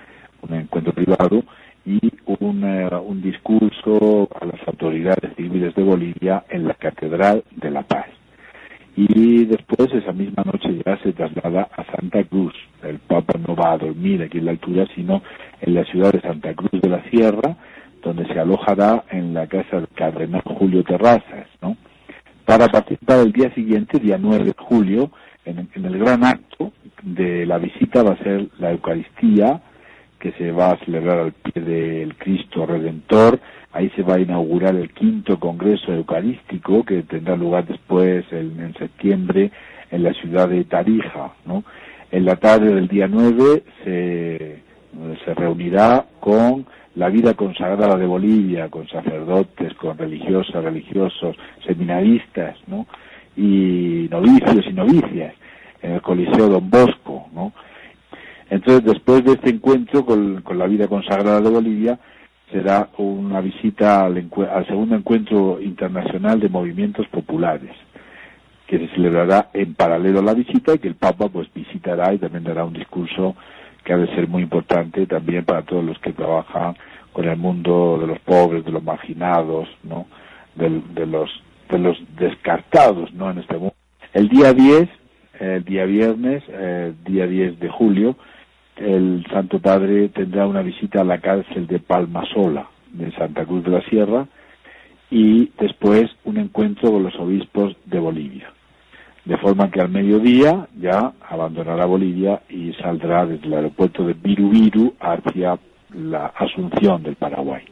[0.41, 1.43] un encuentro privado
[1.86, 7.71] y un, eh, un discurso a las autoridades civiles de Bolivia en la Catedral de
[7.71, 8.08] La Paz
[8.95, 12.54] y después esa misma noche ya se traslada a Santa Cruz.
[12.84, 15.23] El Papa no va a dormir aquí en la altura, sino
[15.62, 17.58] en la ciudad de Santa Cruz de la Sierra,
[18.04, 21.76] donde se alojará en la casa del cardenal Julio Terrazas, ¿no?
[22.45, 25.10] Para participar el día siguiente, día 9 de julio,
[25.45, 29.62] en, en el gran acto de la visita va a ser la Eucaristía,
[30.23, 33.41] que se va a celebrar al pie del Cristo Redentor.
[33.73, 39.51] Ahí se va a inaugurar el quinto Congreso Eucarístico que tendrá lugar después en, septiembre
[39.91, 41.34] en la ciudad de Tarija.
[41.45, 41.65] ¿no?
[42.10, 44.63] En la tarde del día 9 se,
[45.36, 52.86] reunirá con la vida consagrada de Bolivia, con sacerdotes, con religiosas, religiosos, seminaristas, ¿no?
[53.35, 55.33] Y novicios y novicias
[55.81, 57.53] en el Coliseo Don Bosco, ¿no?
[58.49, 61.99] Entonces, después de este encuentro con, la vida consagrada de Bolivia,
[62.51, 64.29] será una visita al,
[64.67, 67.71] segundo encuentro internacional de movimientos populares,
[68.67, 72.19] que se celebrará en paralelo a la visita y que el Papa pues visitará y
[72.19, 73.35] también dará un discurso
[73.83, 76.75] que ha de ser muy importante también para todos los que trabajan
[77.11, 80.05] con el mundo de los pobres, de los marginados, ¿no?
[80.55, 81.29] de, los
[81.73, 83.29] de los descartados, ¿no?
[83.31, 83.75] En este mundo.
[84.13, 84.89] El día 10,
[85.39, 88.15] el día viernes, el día 10 de julio,
[88.77, 93.71] el Santo Padre tendrá una visita a la cárcel de Palmasola, de Santa Cruz de
[93.71, 94.27] la Sierra,
[95.09, 98.51] y después un encuentro con los obispos de Bolivia.
[99.25, 104.95] De forma que al mediodía ya abandonará Bolivia y saldrá desde el aeropuerto de Virubiru
[104.99, 105.57] hacia
[105.93, 107.63] la Asunción del Paraguay.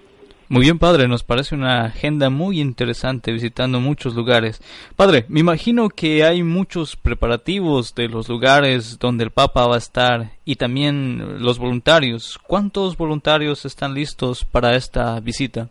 [0.52, 4.60] Muy bien, padre, nos parece una agenda muy interesante visitando muchos lugares.
[4.98, 9.78] Padre, me imagino que hay muchos preparativos de los lugares donde el Papa va a
[9.78, 12.38] estar y también los voluntarios.
[12.46, 15.70] ¿Cuántos voluntarios están listos para esta visita?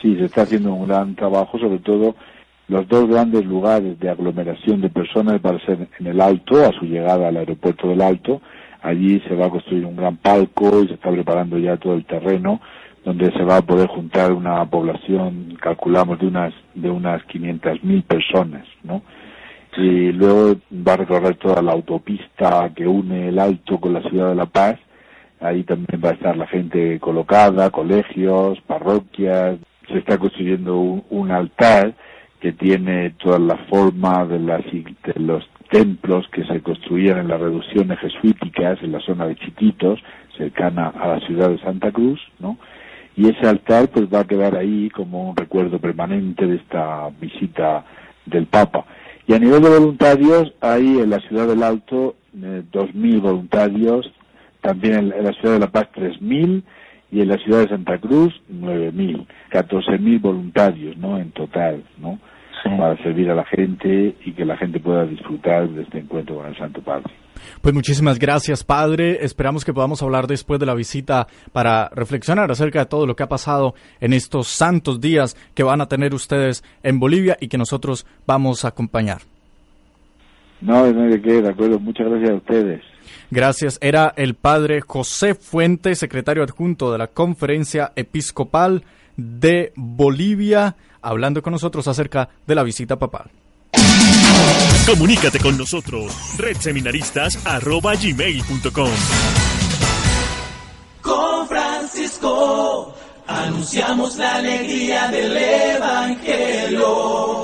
[0.00, 2.14] Sí, se está haciendo un gran trabajo, sobre todo
[2.68, 6.70] los dos grandes lugares de aglomeración de personas van a ser en el Alto, a
[6.70, 8.42] su llegada al aeropuerto del Alto.
[8.80, 12.04] Allí se va a construir un gran palco y se está preparando ya todo el
[12.04, 12.60] terreno
[13.04, 18.66] donde se va a poder juntar una población, calculamos, de unas de unas 500.000 personas,
[18.84, 19.02] ¿no?
[19.76, 24.28] Y luego va a recorrer toda la autopista que une el Alto con la ciudad
[24.28, 24.78] de La Paz.
[25.40, 29.58] Ahí también va a estar la gente colocada, colegios, parroquias.
[29.88, 31.94] Se está construyendo un, altar
[32.38, 37.40] que tiene toda la forma de, las, de los templos que se construían en las
[37.40, 40.00] reducciones jesuíticas en la zona de Chiquitos,
[40.36, 42.58] cercana a la ciudad de Santa Cruz, ¿no?
[43.16, 47.84] Y ese altar pues va a quedar ahí como un recuerdo permanente de esta visita
[48.26, 48.84] del Papa.
[49.26, 54.10] Y a nivel de voluntarios, hay en la ciudad del Alto eh, 2.000 voluntarios,
[54.60, 56.62] también en, la ciudad de La Paz 3.000
[57.10, 61.18] y en la ciudad de Santa Cruz 9.000, 14.000 voluntarios, ¿no?
[61.18, 62.18] En total, ¿no?
[62.64, 66.46] Para servir a la gente y que la gente pueda disfrutar de este encuentro con
[66.46, 67.12] el Santo Padre.
[67.60, 69.24] Pues muchísimas gracias, padre.
[69.24, 73.22] Esperamos que podamos hablar después de la visita para reflexionar acerca de todo lo que
[73.22, 77.58] ha pasado en estos santos días que van a tener ustedes en Bolivia y que
[77.58, 79.22] nosotros vamos a acompañar.
[80.60, 81.78] No, no de qué, de acuerdo.
[81.80, 82.82] Muchas gracias a ustedes.
[83.30, 83.78] Gracias.
[83.80, 88.84] Era el padre José Fuente, secretario adjunto de la Conferencia Episcopal
[89.16, 93.30] de Bolivia, hablando con nosotros acerca de la visita papal.
[94.86, 98.90] Comunícate con nosotros, redseminaristas.gmail.com
[101.00, 102.94] Con Francisco
[103.26, 107.42] anunciamos la alegría del Evangelio.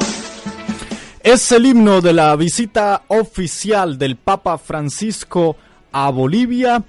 [1.22, 5.56] Es el himno de la visita oficial del Papa Francisco
[5.92, 6.82] a Bolivia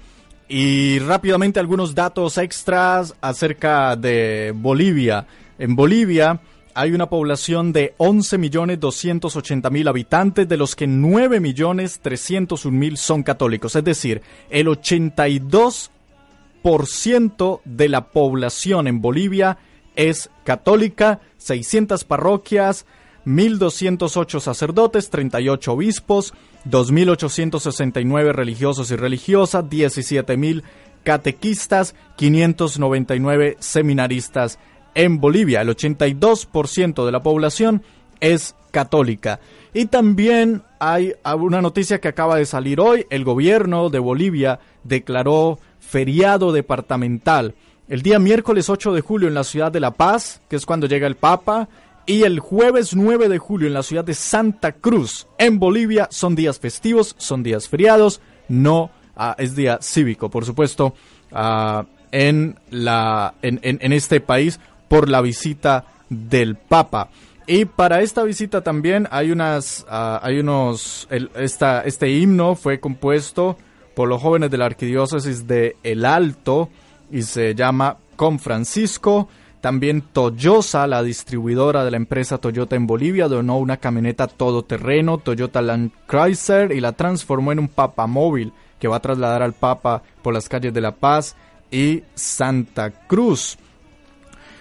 [0.48, 5.26] y rápidamente algunos datos extras acerca de Bolivia.
[5.58, 6.40] En Bolivia
[6.74, 13.76] hay una población de 11.280.000 habitantes, de los que 9.301.000 son católicos.
[13.76, 19.56] Es decir, el 82% de la población en Bolivia
[19.96, 22.84] es católica, 600 parroquias,
[23.26, 26.32] 1.208 sacerdotes, 38 obispos,
[26.68, 30.62] 2.869 religiosos y religiosas, 17.000
[31.04, 34.58] catequistas, 599 seminaristas
[34.94, 35.60] en Bolivia.
[35.60, 37.82] El 82% de la población
[38.20, 39.40] es católica.
[39.72, 43.06] Y también hay una noticia que acaba de salir hoy.
[43.10, 47.54] El gobierno de Bolivia declaró feriado departamental
[47.90, 50.86] el día miércoles 8 de julio en la ciudad de La Paz, que es cuando
[50.86, 51.68] llega el Papa,
[52.06, 56.36] y el jueves 9 de julio en la ciudad de Santa Cruz, en Bolivia, son
[56.36, 60.94] días festivos, son días feriados, no ah, es día cívico, por supuesto,
[61.32, 64.60] ah, en, la, en, en, este país
[64.90, 67.10] por la visita del Papa.
[67.46, 73.56] Y para esta visita también hay unas, ah, hay unos, esta, este himno fue compuesto
[73.94, 76.70] por los jóvenes de la arquidiócesis de El Alto,
[77.08, 79.28] y se llama Con Francisco.
[79.60, 85.62] También Toyosa, la distribuidora de la empresa Toyota en Bolivia, donó una camioneta todoterreno Toyota
[85.62, 90.02] Land Chrysler y la transformó en un Papa móvil que va a trasladar al Papa
[90.22, 91.36] por las calles de La Paz
[91.70, 93.56] y Santa Cruz.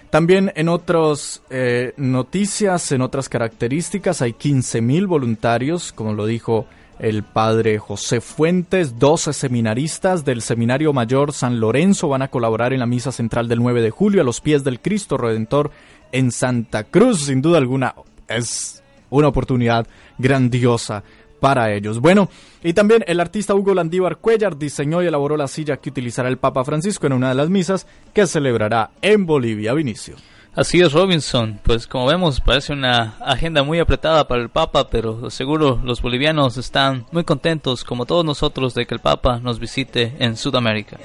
[0.10, 6.66] También en otras eh, noticias, en otras características, hay 15.000 voluntarios, como lo dijo
[6.98, 12.80] el padre José Fuentes, 12 seminaristas del Seminario Mayor San Lorenzo van a colaborar en
[12.80, 15.72] la misa central del 9 de julio a los pies del Cristo Redentor
[16.12, 17.26] en Santa Cruz.
[17.26, 17.96] Sin duda alguna
[18.28, 19.88] es una oportunidad
[20.18, 21.04] grandiosa
[21.40, 22.00] para ellos.
[22.00, 22.30] Bueno,
[22.64, 26.38] y también el artista Hugo Landívar Cuellar diseñó y elaboró la silla que utilizará el
[26.38, 30.16] Papa Francisco en una de las misas que celebrará en Bolivia, Vinicio.
[30.56, 31.60] Así es, Robinson.
[31.64, 36.58] Pues como vemos, parece una agenda muy apretada para el Papa, pero seguro los bolivianos
[36.58, 40.98] están muy contentos, como todos nosotros, de que el Papa nos visite en Sudamérica.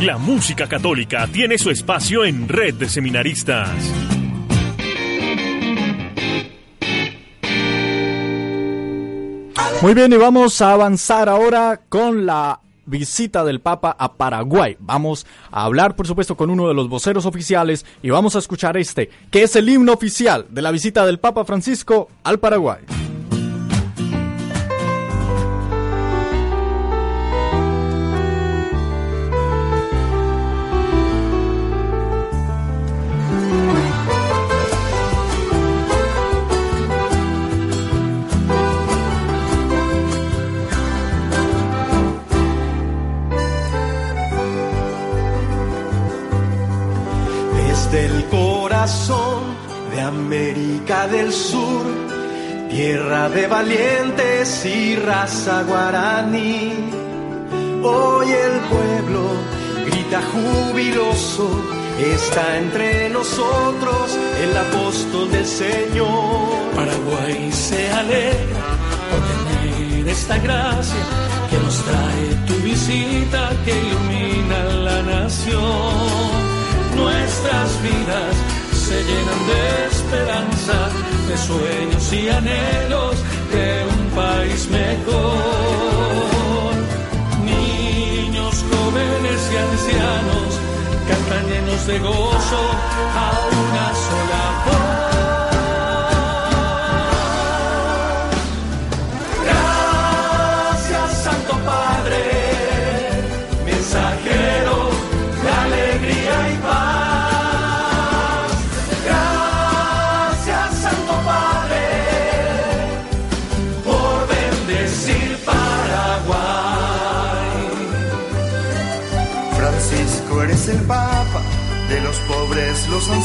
[0.00, 4.21] La música católica tiene su espacio en Red de Seminaristas.
[9.82, 14.76] Muy bien, y vamos a avanzar ahora con la visita del Papa a Paraguay.
[14.78, 18.76] Vamos a hablar, por supuesto, con uno de los voceros oficiales y vamos a escuchar
[18.76, 22.78] este, que es el himno oficial de la visita del Papa Francisco al Paraguay.
[50.92, 51.86] Del Sur,
[52.68, 56.70] tierra de valientes y raza guaraní.
[57.82, 59.22] Hoy el pueblo
[59.86, 61.48] grita jubiloso,
[61.98, 66.60] está entre nosotros el apóstol del Señor.
[66.76, 68.66] Paraguay se alegra
[69.10, 71.04] por tener esta gracia
[71.48, 75.62] que nos trae tu visita que ilumina la nación.
[76.96, 78.61] Nuestras vidas
[78.92, 79.62] se llenan de
[79.92, 80.76] esperanza,
[81.28, 83.16] de sueños y anhelos
[83.54, 86.74] de un país mejor.
[87.52, 90.50] Niños, jóvenes y ancianos
[91.08, 92.62] cantan llenos de gozo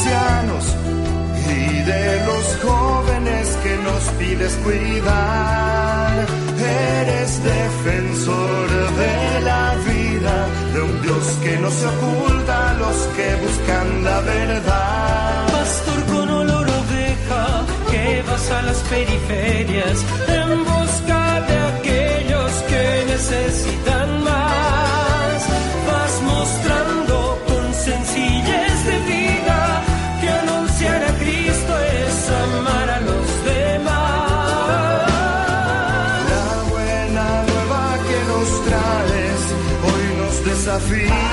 [0.06, 6.26] y de los jóvenes que nos pides cuidar.
[7.00, 8.68] Eres defensor
[9.02, 10.34] de la vida,
[10.72, 15.46] de un Dios que no se oculta a los que buscan la verdad.
[15.50, 23.97] Pastor con olor oveja, que vas a las periferias en busca de aquellos que necesitan
[40.88, 41.27] feet.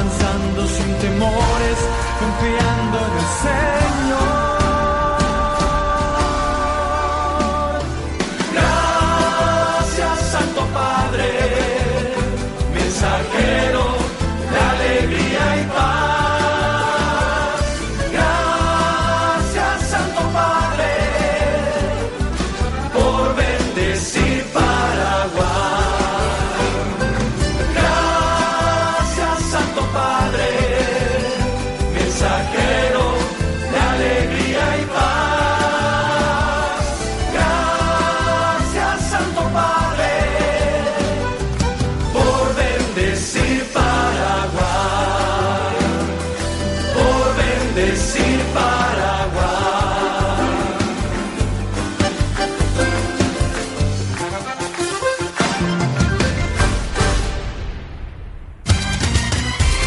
[0.00, 1.78] Avanzando sin temores,
[2.18, 3.79] confiando en el Señor.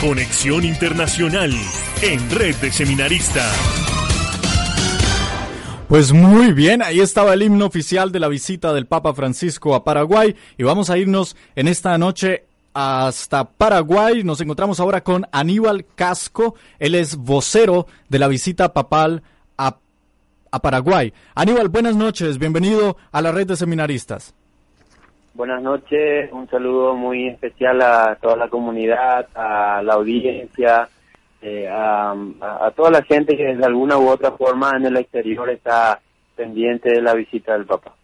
[0.04, 1.49] Conexión Internacional
[2.01, 3.56] en Red de Seminaristas.
[5.88, 9.86] Pues muy bien, ahí estaba el himno oficial de la visita del Papa Francisco a
[9.86, 12.43] Paraguay y vamos a irnos en esta noche
[12.74, 14.26] hasta Paraguay.
[14.26, 19.24] Nos encontramos ahora con Aníbal Casco, él es vocero de la visita papal
[19.58, 19.78] a,
[20.51, 21.14] a Paraguay.
[21.34, 24.36] Aníbal, buenas noches, bienvenido a la red de seminaristas.
[25.34, 30.88] Buenas noches, un saludo muy especial a toda la comunidad, a la audiencia,
[31.42, 35.50] eh, a, a- toda la gente que de alguna u otra forma en el exterior
[35.50, 36.00] está
[36.36, 37.96] pendiente de la visita del Papa.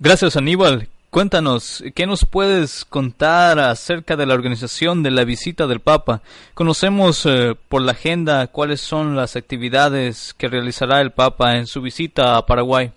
[0.00, 0.88] Gracias Aníbal.
[1.10, 6.20] Cuéntanos, ¿qué nos puedes contar acerca de la organización de la visita del Papa?
[6.52, 11.80] Conocemos eh, por la agenda cuáles son las actividades que realizará el Papa en su
[11.80, 12.90] visita a Paraguay.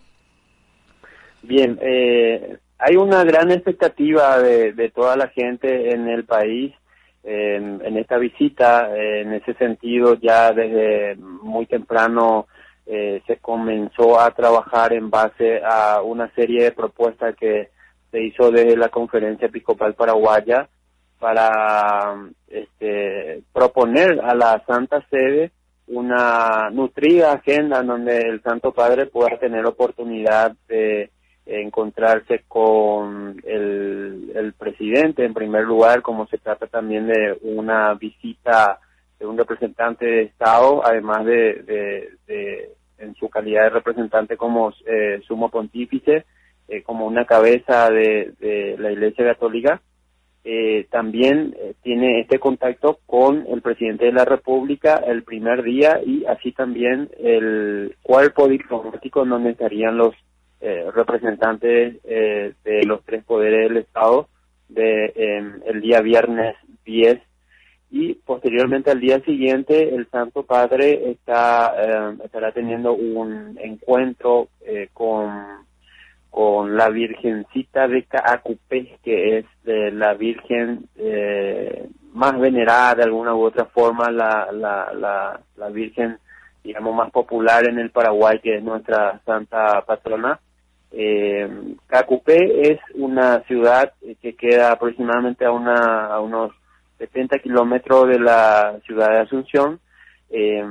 [1.43, 6.73] Bien, eh, hay una gran expectativa de, toda la gente en el país
[7.23, 8.89] en esta visita.
[8.95, 12.47] en ese sentido, ya desde muy temprano
[12.91, 17.69] eh, se comenzó a trabajar en base a una serie de propuestas que
[18.09, 20.67] se hizo desde la Conferencia Episcopal Paraguaya
[21.19, 22.15] para
[22.47, 25.51] este, proponer a la Santa Sede
[25.86, 31.11] una nutrida agenda en donde el Santo Padre pueda tener oportunidad de
[31.49, 35.25] encontrarse con el, presidente.
[35.25, 38.79] En primer lugar, como se trata también de una visita
[39.19, 42.69] de un representante de Estado, además de, de-
[42.99, 46.25] en su calidad de representante como eh, sumo pontífice,
[46.67, 49.81] eh, como una cabeza de, de la Iglesia Católica,
[50.43, 55.99] eh, también eh, tiene este contacto con el presidente de la República el primer día
[56.05, 60.15] y así también el cuerpo diplomático donde estarían los
[60.62, 64.28] eh, representantes eh, de los tres poderes del Estado
[64.68, 66.55] de em, el día viernes
[66.86, 67.20] 10
[67.91, 74.89] y posteriormente al día siguiente el Santo Padre está eh, estará teniendo un encuentro eh,
[74.93, 75.60] con
[76.30, 83.34] con la Virgencita de Caacupé, que es eh, la Virgen eh, más venerada de alguna
[83.34, 86.18] u otra forma, la, la, la, la Virgen,
[86.64, 90.39] digamos, más popular en el Paraguay, que es nuestra santa patrona.
[90.91, 96.51] Eh, Caacupé es una ciudad eh, que queda aproximadamente a, una, a unos
[96.97, 99.79] 70 kilómetros de la ciudad de Asunción
[100.31, 100.63] eh,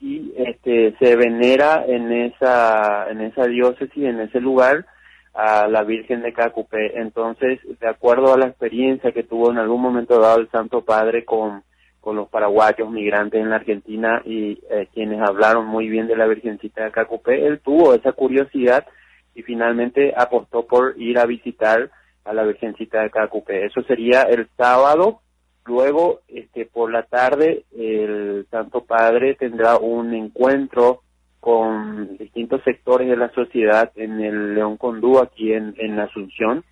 [0.00, 4.86] y este se venera en esa en esa diócesis en ese lugar
[5.34, 6.98] a la Virgen de Cacupé.
[6.98, 11.24] Entonces, de acuerdo a la experiencia que tuvo en algún momento dado el Santo Padre
[11.24, 11.64] con,
[12.00, 16.26] con los paraguayos migrantes en la Argentina y eh, quienes hablaron muy bien de la
[16.26, 18.86] Virgencita de Cacupé, él tuvo esa curiosidad
[19.34, 21.90] y finalmente apostó por ir a visitar
[22.24, 23.66] a la Virgencita de Cacupé.
[23.66, 25.20] Eso sería el sábado.
[25.66, 31.00] Luego, este, por la tarde, el Santo Padre tendrá un encuentro
[31.40, 36.64] con distintos sectores de la sociedad en el León Condú, aquí en, en Asunción.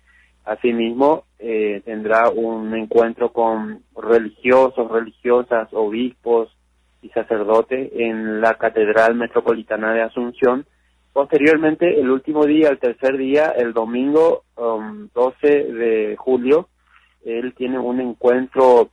[0.45, 6.49] Asimismo, eh, tendrá un encuentro con religiosos, religiosas, obispos
[7.01, 10.65] y sacerdotes en la Catedral Metropolitana de Asunción
[11.13, 16.67] posteriormente, el último día, el tercer día, el domingo um, 12 de julio,
[17.23, 18.89] él tiene un encuentro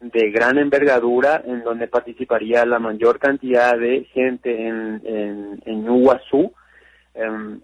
[0.00, 6.52] de gran envergadura en donde participaría la mayor cantidad de gente en, en, en Uguazú,
[7.14, 7.60] em,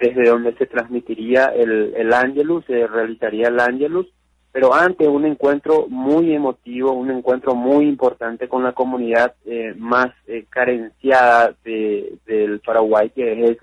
[0.00, 4.06] desde donde se transmitiría el, el Angelus, se realizaría el Angelus,
[4.52, 10.08] pero antes un encuentro muy emotivo, un encuentro muy importante con la comunidad eh, más
[10.26, 13.56] eh, carenciada de, del Paraguay, que es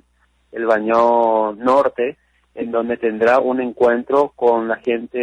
[0.52, 2.18] el Baño Norte,
[2.56, 5.20] en donde tendrá un encuentro con la gente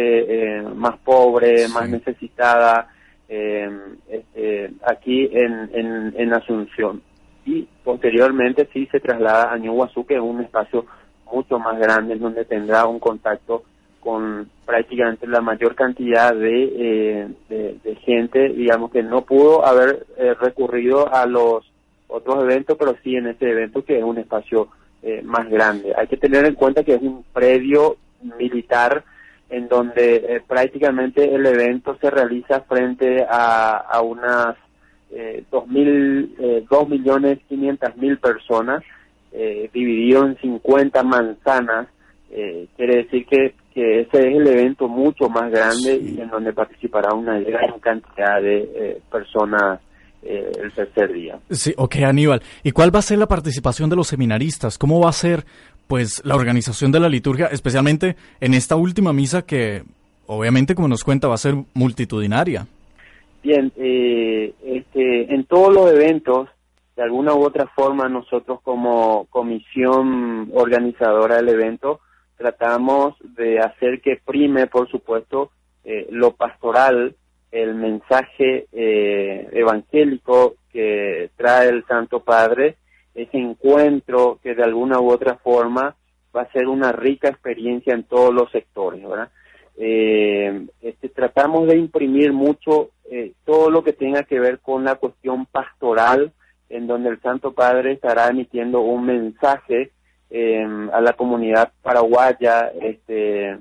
[0.57, 2.87] eh, más pobre, más necesitada,
[3.27, 3.69] eh,
[4.07, 7.01] este, aquí en, en, en Asunción.
[7.45, 10.85] Y posteriormente sí se traslada a Ñuguazú, que es un espacio
[11.31, 13.63] mucho más grande, en donde tendrá un contacto
[14.07, 20.33] con prácticamente la mayor cantidad de, eh, de, gente, digamos que no pudo haber eh,
[20.33, 21.69] recurrido a los
[22.07, 24.69] otros eventos, pero sí en este evento que es un espacio
[25.03, 25.93] eh, más grande.
[25.97, 27.97] Hay que tener en cuenta que es un predio
[28.39, 29.03] militar
[29.49, 34.55] en donde eh, prácticamente el evento se realiza frente a, a unas
[35.11, 38.83] eh, dos mil, dos millones quinientas mil personas,
[39.73, 41.89] dividido en 50 manzanas,
[42.31, 46.53] eh, quiere decir que, que ese es el evento mucho más grande y en donde
[46.53, 49.79] participará una gran cantidad de eh, personas
[50.23, 51.39] eh, el tercer día.
[51.49, 52.41] Sí, ok, Aníbal.
[52.63, 54.77] ¿Y cuál va a ser la participación de los seminaristas?
[54.77, 55.45] ¿Cómo va a ser,
[55.87, 59.83] pues, la organización de la liturgia, especialmente en esta última misa que,
[60.25, 62.67] obviamente, como nos cuenta, va a ser multitudinaria?
[63.43, 66.49] Bien, eh, este, en todos los eventos,
[66.95, 72.01] de alguna u otra forma, nosotros como comisión organizadora del evento,
[72.37, 75.51] tratamos de hacer que prime, por supuesto,
[75.83, 77.15] eh, lo pastoral,
[77.51, 82.75] el mensaje eh, evangélico que trae el Santo Padre,
[83.15, 85.95] ese encuentro que de alguna u otra forma
[86.35, 89.31] va a ser una rica experiencia en todos los sectores, ¿verdad?
[89.79, 94.95] Eh, este, tratamos de imprimir mucho eh, todo lo que tenga que ver con la
[94.95, 96.31] cuestión pastoral,
[96.69, 99.91] en donde el Santo Padre estará emitiendo un mensaje
[100.29, 102.71] eh, a la comunidad paraguaya.
[102.81, 103.51] Este,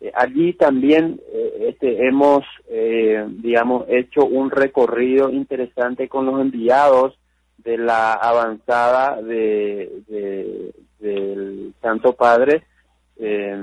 [0.00, 7.18] eh, allí también eh, este, hemos, eh, digamos, hecho un recorrido interesante con los enviados
[7.58, 12.62] de la avanzada de, de- del Santo Padre
[13.18, 13.54] eh,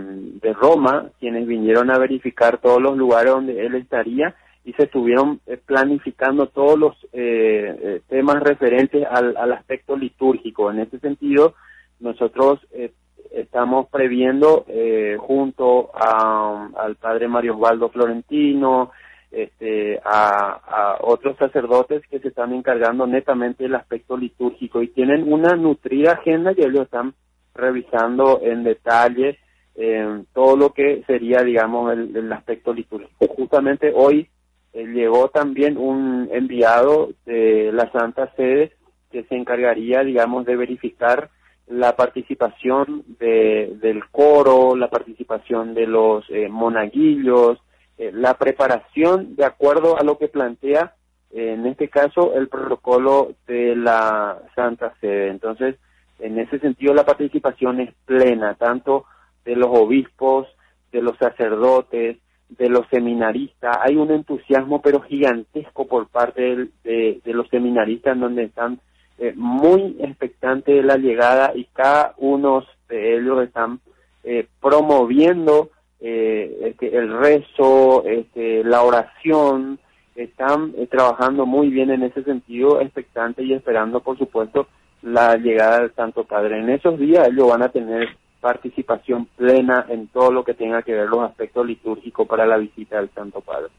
[0.41, 4.35] de Roma, quienes vinieron a verificar todos los lugares donde él estaría
[4.65, 10.69] y se estuvieron planificando todos los eh, temas referentes al, al aspecto litúrgico.
[10.71, 11.55] En ese sentido,
[11.99, 12.91] nosotros eh,
[13.31, 18.91] estamos previendo eh, junto a, al padre Mario Osvaldo Florentino,
[19.31, 25.31] este, a, a otros sacerdotes que se están encargando netamente del aspecto litúrgico y tienen
[25.31, 27.13] una nutrida agenda que ellos están
[27.53, 29.37] revisando en detalle
[29.75, 33.27] eh, todo lo que sería, digamos, el, el aspecto litúrgico.
[33.27, 34.29] Justamente hoy
[34.73, 38.71] eh, llegó también un enviado de la Santa Sede
[39.11, 41.29] que se encargaría, digamos, de verificar
[41.67, 47.59] la participación de, del coro, la participación de los eh, monaguillos,
[47.97, 50.93] eh, la preparación de acuerdo a lo que plantea,
[51.31, 55.27] eh, en este caso, el protocolo de la Santa Sede.
[55.27, 55.75] Entonces,
[56.19, 59.05] en ese sentido, la participación es plena, tanto
[59.43, 60.47] de los obispos,
[60.91, 62.17] de los sacerdotes,
[62.49, 63.77] de los seminaristas.
[63.81, 68.79] Hay un entusiasmo, pero gigantesco por parte de, de los seminaristas, en donde están
[69.17, 73.79] eh, muy expectantes de la llegada y cada uno de ellos están
[74.23, 79.79] eh, promoviendo eh, este, el rezo, este, la oración,
[80.15, 84.67] están eh, trabajando muy bien en ese sentido, expectante y esperando, por supuesto,
[85.01, 86.59] la llegada del Santo Padre.
[86.59, 88.09] En esos días ellos van a tener
[88.41, 92.97] participación plena en todo lo que tenga que ver los aspectos litúrgicos para la visita
[92.97, 93.69] del Santo Padre.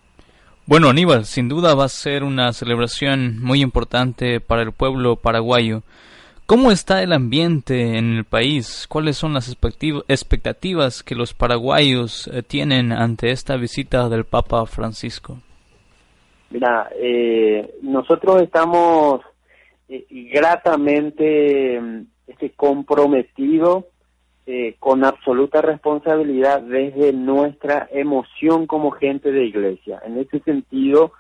[0.69, 5.81] Bueno, Aníbal, sin duda va a ser una celebración muy importante para el pueblo paraguayo.
[6.45, 8.87] ¿Cómo está el ambiente en el país?
[8.87, 15.39] ¿Cuáles son las expectativas que los paraguayos eh, tienen ante esta visita del Papa Francisco?
[16.51, 19.23] Mira, eh, nosotros estamos
[19.89, 21.81] eh, gratamente
[22.27, 23.87] este, comprometidos
[24.51, 30.01] eh, con absoluta responsabilidad desde nuestra emoción como gente de iglesia.
[30.07, 31.13] En ese sentido,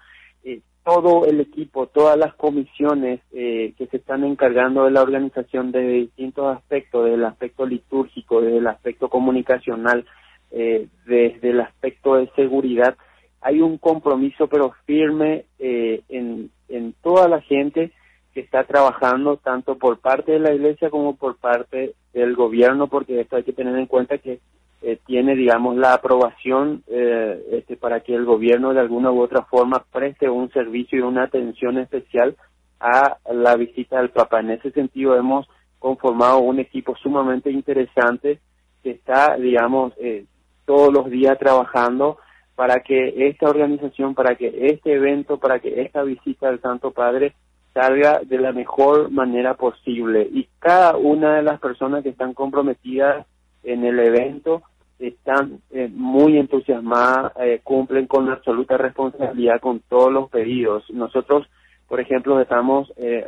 [0.45, 5.73] eh, todo el equipo, todas las comisiones eh, que se están encargando de la organización
[5.73, 10.07] de distintos aspectos, desde el aspecto litúrgico, desde el aspecto comunicacional,
[10.51, 12.97] eh, desde el aspecto de seguridad,
[13.43, 17.93] hay un compromiso pero firme eh, en, en toda la gente
[18.41, 23.37] está trabajando tanto por parte de la iglesia como por parte del gobierno, porque esto
[23.37, 24.41] hay que tener en cuenta que
[24.81, 29.43] eh, tiene, digamos, la aprobación eh, este, para que el gobierno de alguna u otra
[29.43, 32.37] forma preste un servicio y una atención especial
[32.79, 34.41] a la visita del Papa.
[34.41, 38.39] En ese sentido hemos conformado un equipo sumamente interesante
[38.83, 40.27] que está, digamos, eh,
[40.65, 42.19] todos los días trabajando
[42.55, 47.35] para que esta organización, para que este evento, para que esta visita del Santo Padre
[47.73, 50.29] salga de la mejor manera posible.
[50.33, 53.27] Y cada una de las personas que están comprometidas
[53.63, 54.63] en el evento
[54.99, 60.85] están eh, muy entusiasmadas, eh, cumplen con absoluta responsabilidad con todos los pedidos.
[60.91, 61.49] Nosotros,
[61.87, 63.25] por ejemplo, estamos eh,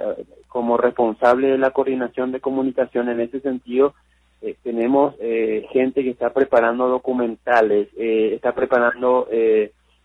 [0.48, 3.94] como responsable de la coordinación de comunicación en ese sentido.
[4.62, 5.14] tenemos
[5.70, 9.28] gente que está preparando documentales, está preparando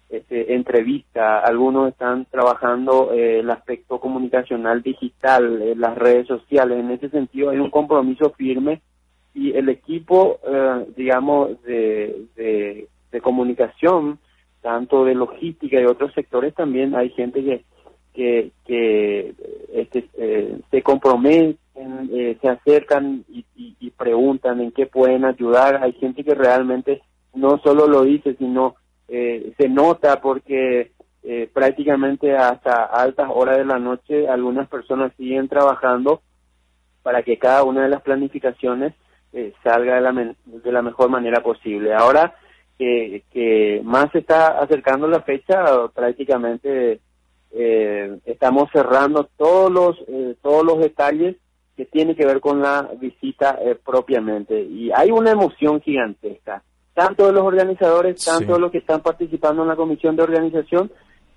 [0.09, 6.79] este, entrevistas, algunos están trabajando el aspecto comunicacional digital, las redes sociales.
[6.79, 8.81] En ese sentido, hay un compromiso firme
[9.35, 12.87] y el equipo, eh, digamos, de,
[13.21, 14.19] comunicación,
[14.61, 17.63] tanto de logística y otros sectores, también hay gente que,
[18.13, 19.33] que, que
[19.73, 21.57] este, eh, se comprometen,
[22.11, 25.81] eh, se acercan y, y, preguntan en qué pueden ayudar.
[25.81, 27.01] Hay gente que realmente
[27.33, 28.75] no solo lo dice, sino
[29.07, 30.91] se nota porque
[31.53, 36.21] prácticamente hasta altas horas de la noche algunas personas siguen trabajando
[37.05, 38.93] para que cada una de las planificaciones
[39.31, 41.93] eh, salga de la, de la mejor manera posible.
[41.93, 42.33] Ahora
[42.79, 47.01] que, que más se está acercando la fecha, prácticamente
[47.51, 51.35] eh, estamos cerrando todos los, eh, todos los detalles
[51.75, 54.63] que tienen que ver con la visita propiamente.
[54.63, 56.63] Y hay una emoción gigantesca,
[56.95, 60.89] tanto de los organizadores, tanto de los que están participando en la comisión de organización,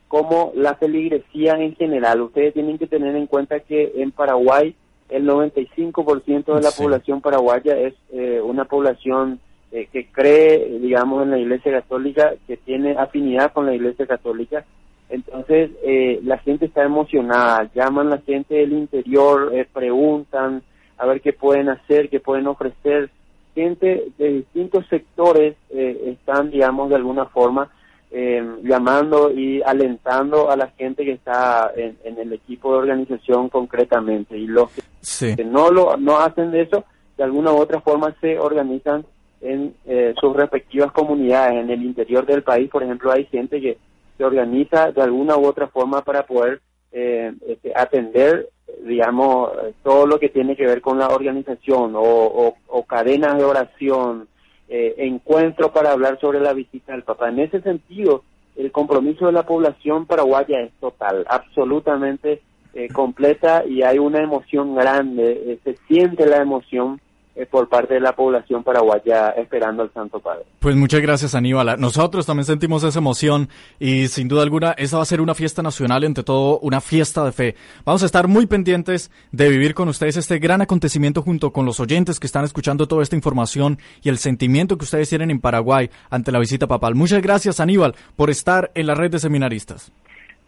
[0.07, 2.23] como la feligresía en general.
[2.23, 4.75] Ustedes tienen que tener en cuenta que en Paraguay
[5.11, 9.41] el 95% de la población paraguaya es eh, una población
[9.73, 14.65] eh, que cree, digamos, en la Iglesia Católica, que tiene afinidad con la Iglesia Católica.
[15.11, 20.63] Entonces, eh, la gente está emocionada, llaman la gente del interior, preguntan
[20.99, 23.11] a ver qué pueden hacer, qué pueden ofrecer.
[23.59, 27.69] Gente de distintos sectores están, digamos, de alguna forma
[28.11, 34.39] eh, llamando y alentando a la gente que está en, el equipo de organización concretamente.
[34.39, 34.71] Y los
[35.19, 36.85] que, no lo no hacen eso
[37.19, 39.05] de alguna u otra forma se organizan
[39.43, 41.63] en eh, sus respectivas comunidades.
[41.63, 43.77] En el interior del país por ejemplo hay gente que
[44.17, 48.49] se organiza de alguna u otra forma para poder eh, este, atender
[48.85, 49.51] digamos
[49.83, 54.29] todo lo que tiene que ver con la organización o, o cadenas de oración
[54.71, 57.31] eh, encuentro para hablar sobre la visita del Papa.
[57.31, 58.23] En ese sentido,
[58.55, 62.43] el compromiso de la población paraguaya es total, absolutamente
[62.75, 67.01] eh, completa y hay una emoción grande, eh, se siente la emoción
[67.47, 70.45] por parte de la población paraguaya esperando al Santo Padre.
[70.59, 71.77] Pues muchas gracias Aníbal.
[71.79, 75.63] Nosotros también sentimos esa emoción y sin duda alguna esa va a ser una fiesta
[75.63, 77.55] nacional, entre todo una fiesta de fe.
[77.85, 81.81] Vamos a estar muy pendientes de vivir con ustedes este gran acontecimiento junto con los
[81.81, 85.91] oyentes que están escuchando toda esta información y el sentimiento que ustedes tienen en Paraguay
[86.11, 86.95] ante la visita papal.
[86.95, 89.93] Muchas gracias Aníbal por estar en la red de seminaristas.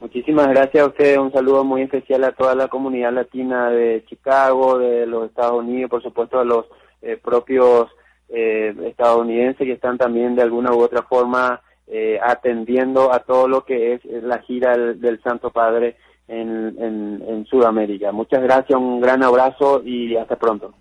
[0.00, 4.78] Muchísimas gracias a ustedes, un saludo muy especial a toda la comunidad latina de Chicago,
[4.78, 6.64] de los Estados Unidos, por supuesto a los
[7.02, 7.88] eh, propios
[8.28, 13.64] eh, estadounidenses que están también de alguna u otra forma eh, atendiendo a todo lo
[13.64, 15.96] que es la gira del, Santo Padre
[16.28, 18.12] en, en Sudamérica.
[18.12, 20.72] Muchas gracias, un gran abrazo y hasta pronto.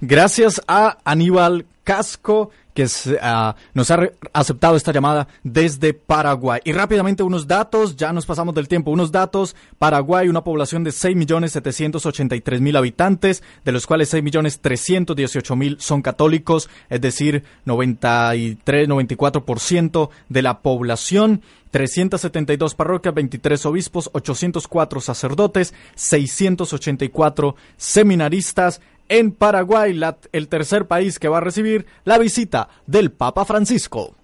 [0.00, 2.86] Gracias a Aníbal Casco que
[3.22, 3.98] ah, nos ha
[4.34, 6.60] aceptado esta llamada desde Paraguay.
[6.62, 9.56] Y rápidamente unos datos, ya nos pasamos del tiempo, unos datos.
[9.78, 18.88] Paraguay, una población de 6.783.000 habitantes, de los cuales 6.318.000 son católicos, es decir, 93,
[18.88, 21.40] 94% de la población.
[21.70, 29.98] 372 parroquias, 23 obispos, 804 sacerdotes, 684 seminaristas, en Paraguay,
[30.32, 34.14] el tercer país que va a recibir la visita del Papa Francisco.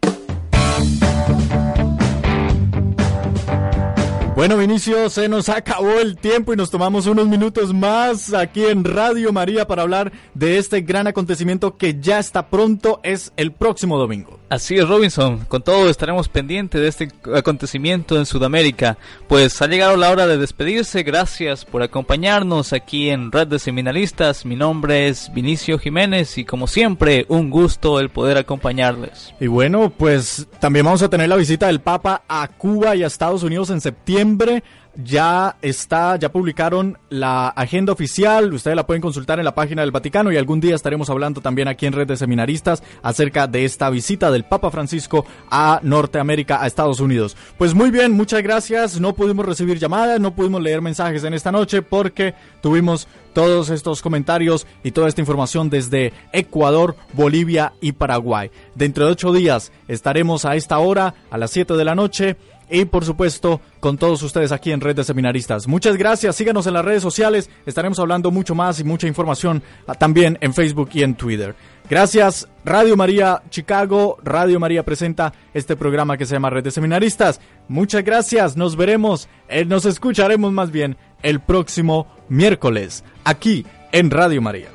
[4.35, 8.83] Bueno, Vinicio, se nos acabó el tiempo y nos tomamos unos minutos más aquí en
[8.83, 13.99] Radio María para hablar de este gran acontecimiento que ya está pronto, es el próximo
[13.99, 14.42] domingo.
[14.53, 15.47] Así es, Robinson.
[15.49, 18.99] Con todo estaremos pendientes de este acontecimiento en Sudamérica.
[19.27, 21.05] Pues ha llegado la hora de despedirse.
[21.05, 24.45] Gracias por acompañarnos aquí en Red de Seminaristas.
[24.45, 29.33] Mi nombre es Vinicio Jiménez y como siempre, un gusto el poder acompañarles.
[29.41, 33.07] Y bueno, pues también vamos a tener la visita del Papa a Cuba y a
[33.07, 34.63] Estados Unidos en septiembre
[34.95, 39.91] ya está, ya publicaron la agenda oficial, ustedes la pueden consultar en la página del
[39.91, 43.89] Vaticano y algún día estaremos hablando también aquí en Red de Seminaristas acerca de esta
[43.91, 47.37] visita del Papa Francisco a Norteamérica, a Estados Unidos.
[47.59, 51.53] Pues muy bien, muchas gracias, no pudimos recibir llamadas, no pudimos leer mensajes en esta
[51.53, 58.51] noche porque tuvimos todos estos comentarios y toda esta información desde Ecuador, Bolivia y Paraguay.
[58.75, 62.37] Dentro de ocho días estaremos a esta hora, a las 7 de la noche,
[62.73, 65.69] y por supuesto con todos ustedes aquí en Red de Seminaristas.
[65.69, 69.95] Muchas gracias, síganos en las redes sociales, estaremos hablando mucho más y mucha información ah,
[69.95, 71.55] también en Facebook y en Twitter.
[71.89, 77.41] Gracias, Radio María Chicago, Radio María presenta este programa que se llama Red de Seminaristas.
[77.69, 84.41] Muchas gracias, nos veremos, eh, nos escucharemos más bien el próximo miércoles, aquí en Radio
[84.41, 84.69] María.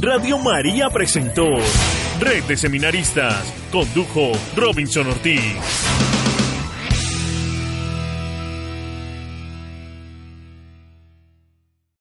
[0.00, 1.46] Radio María presentó
[2.20, 3.52] Red de Seminaristas.
[3.72, 6.29] Condujo Robinson Ortiz.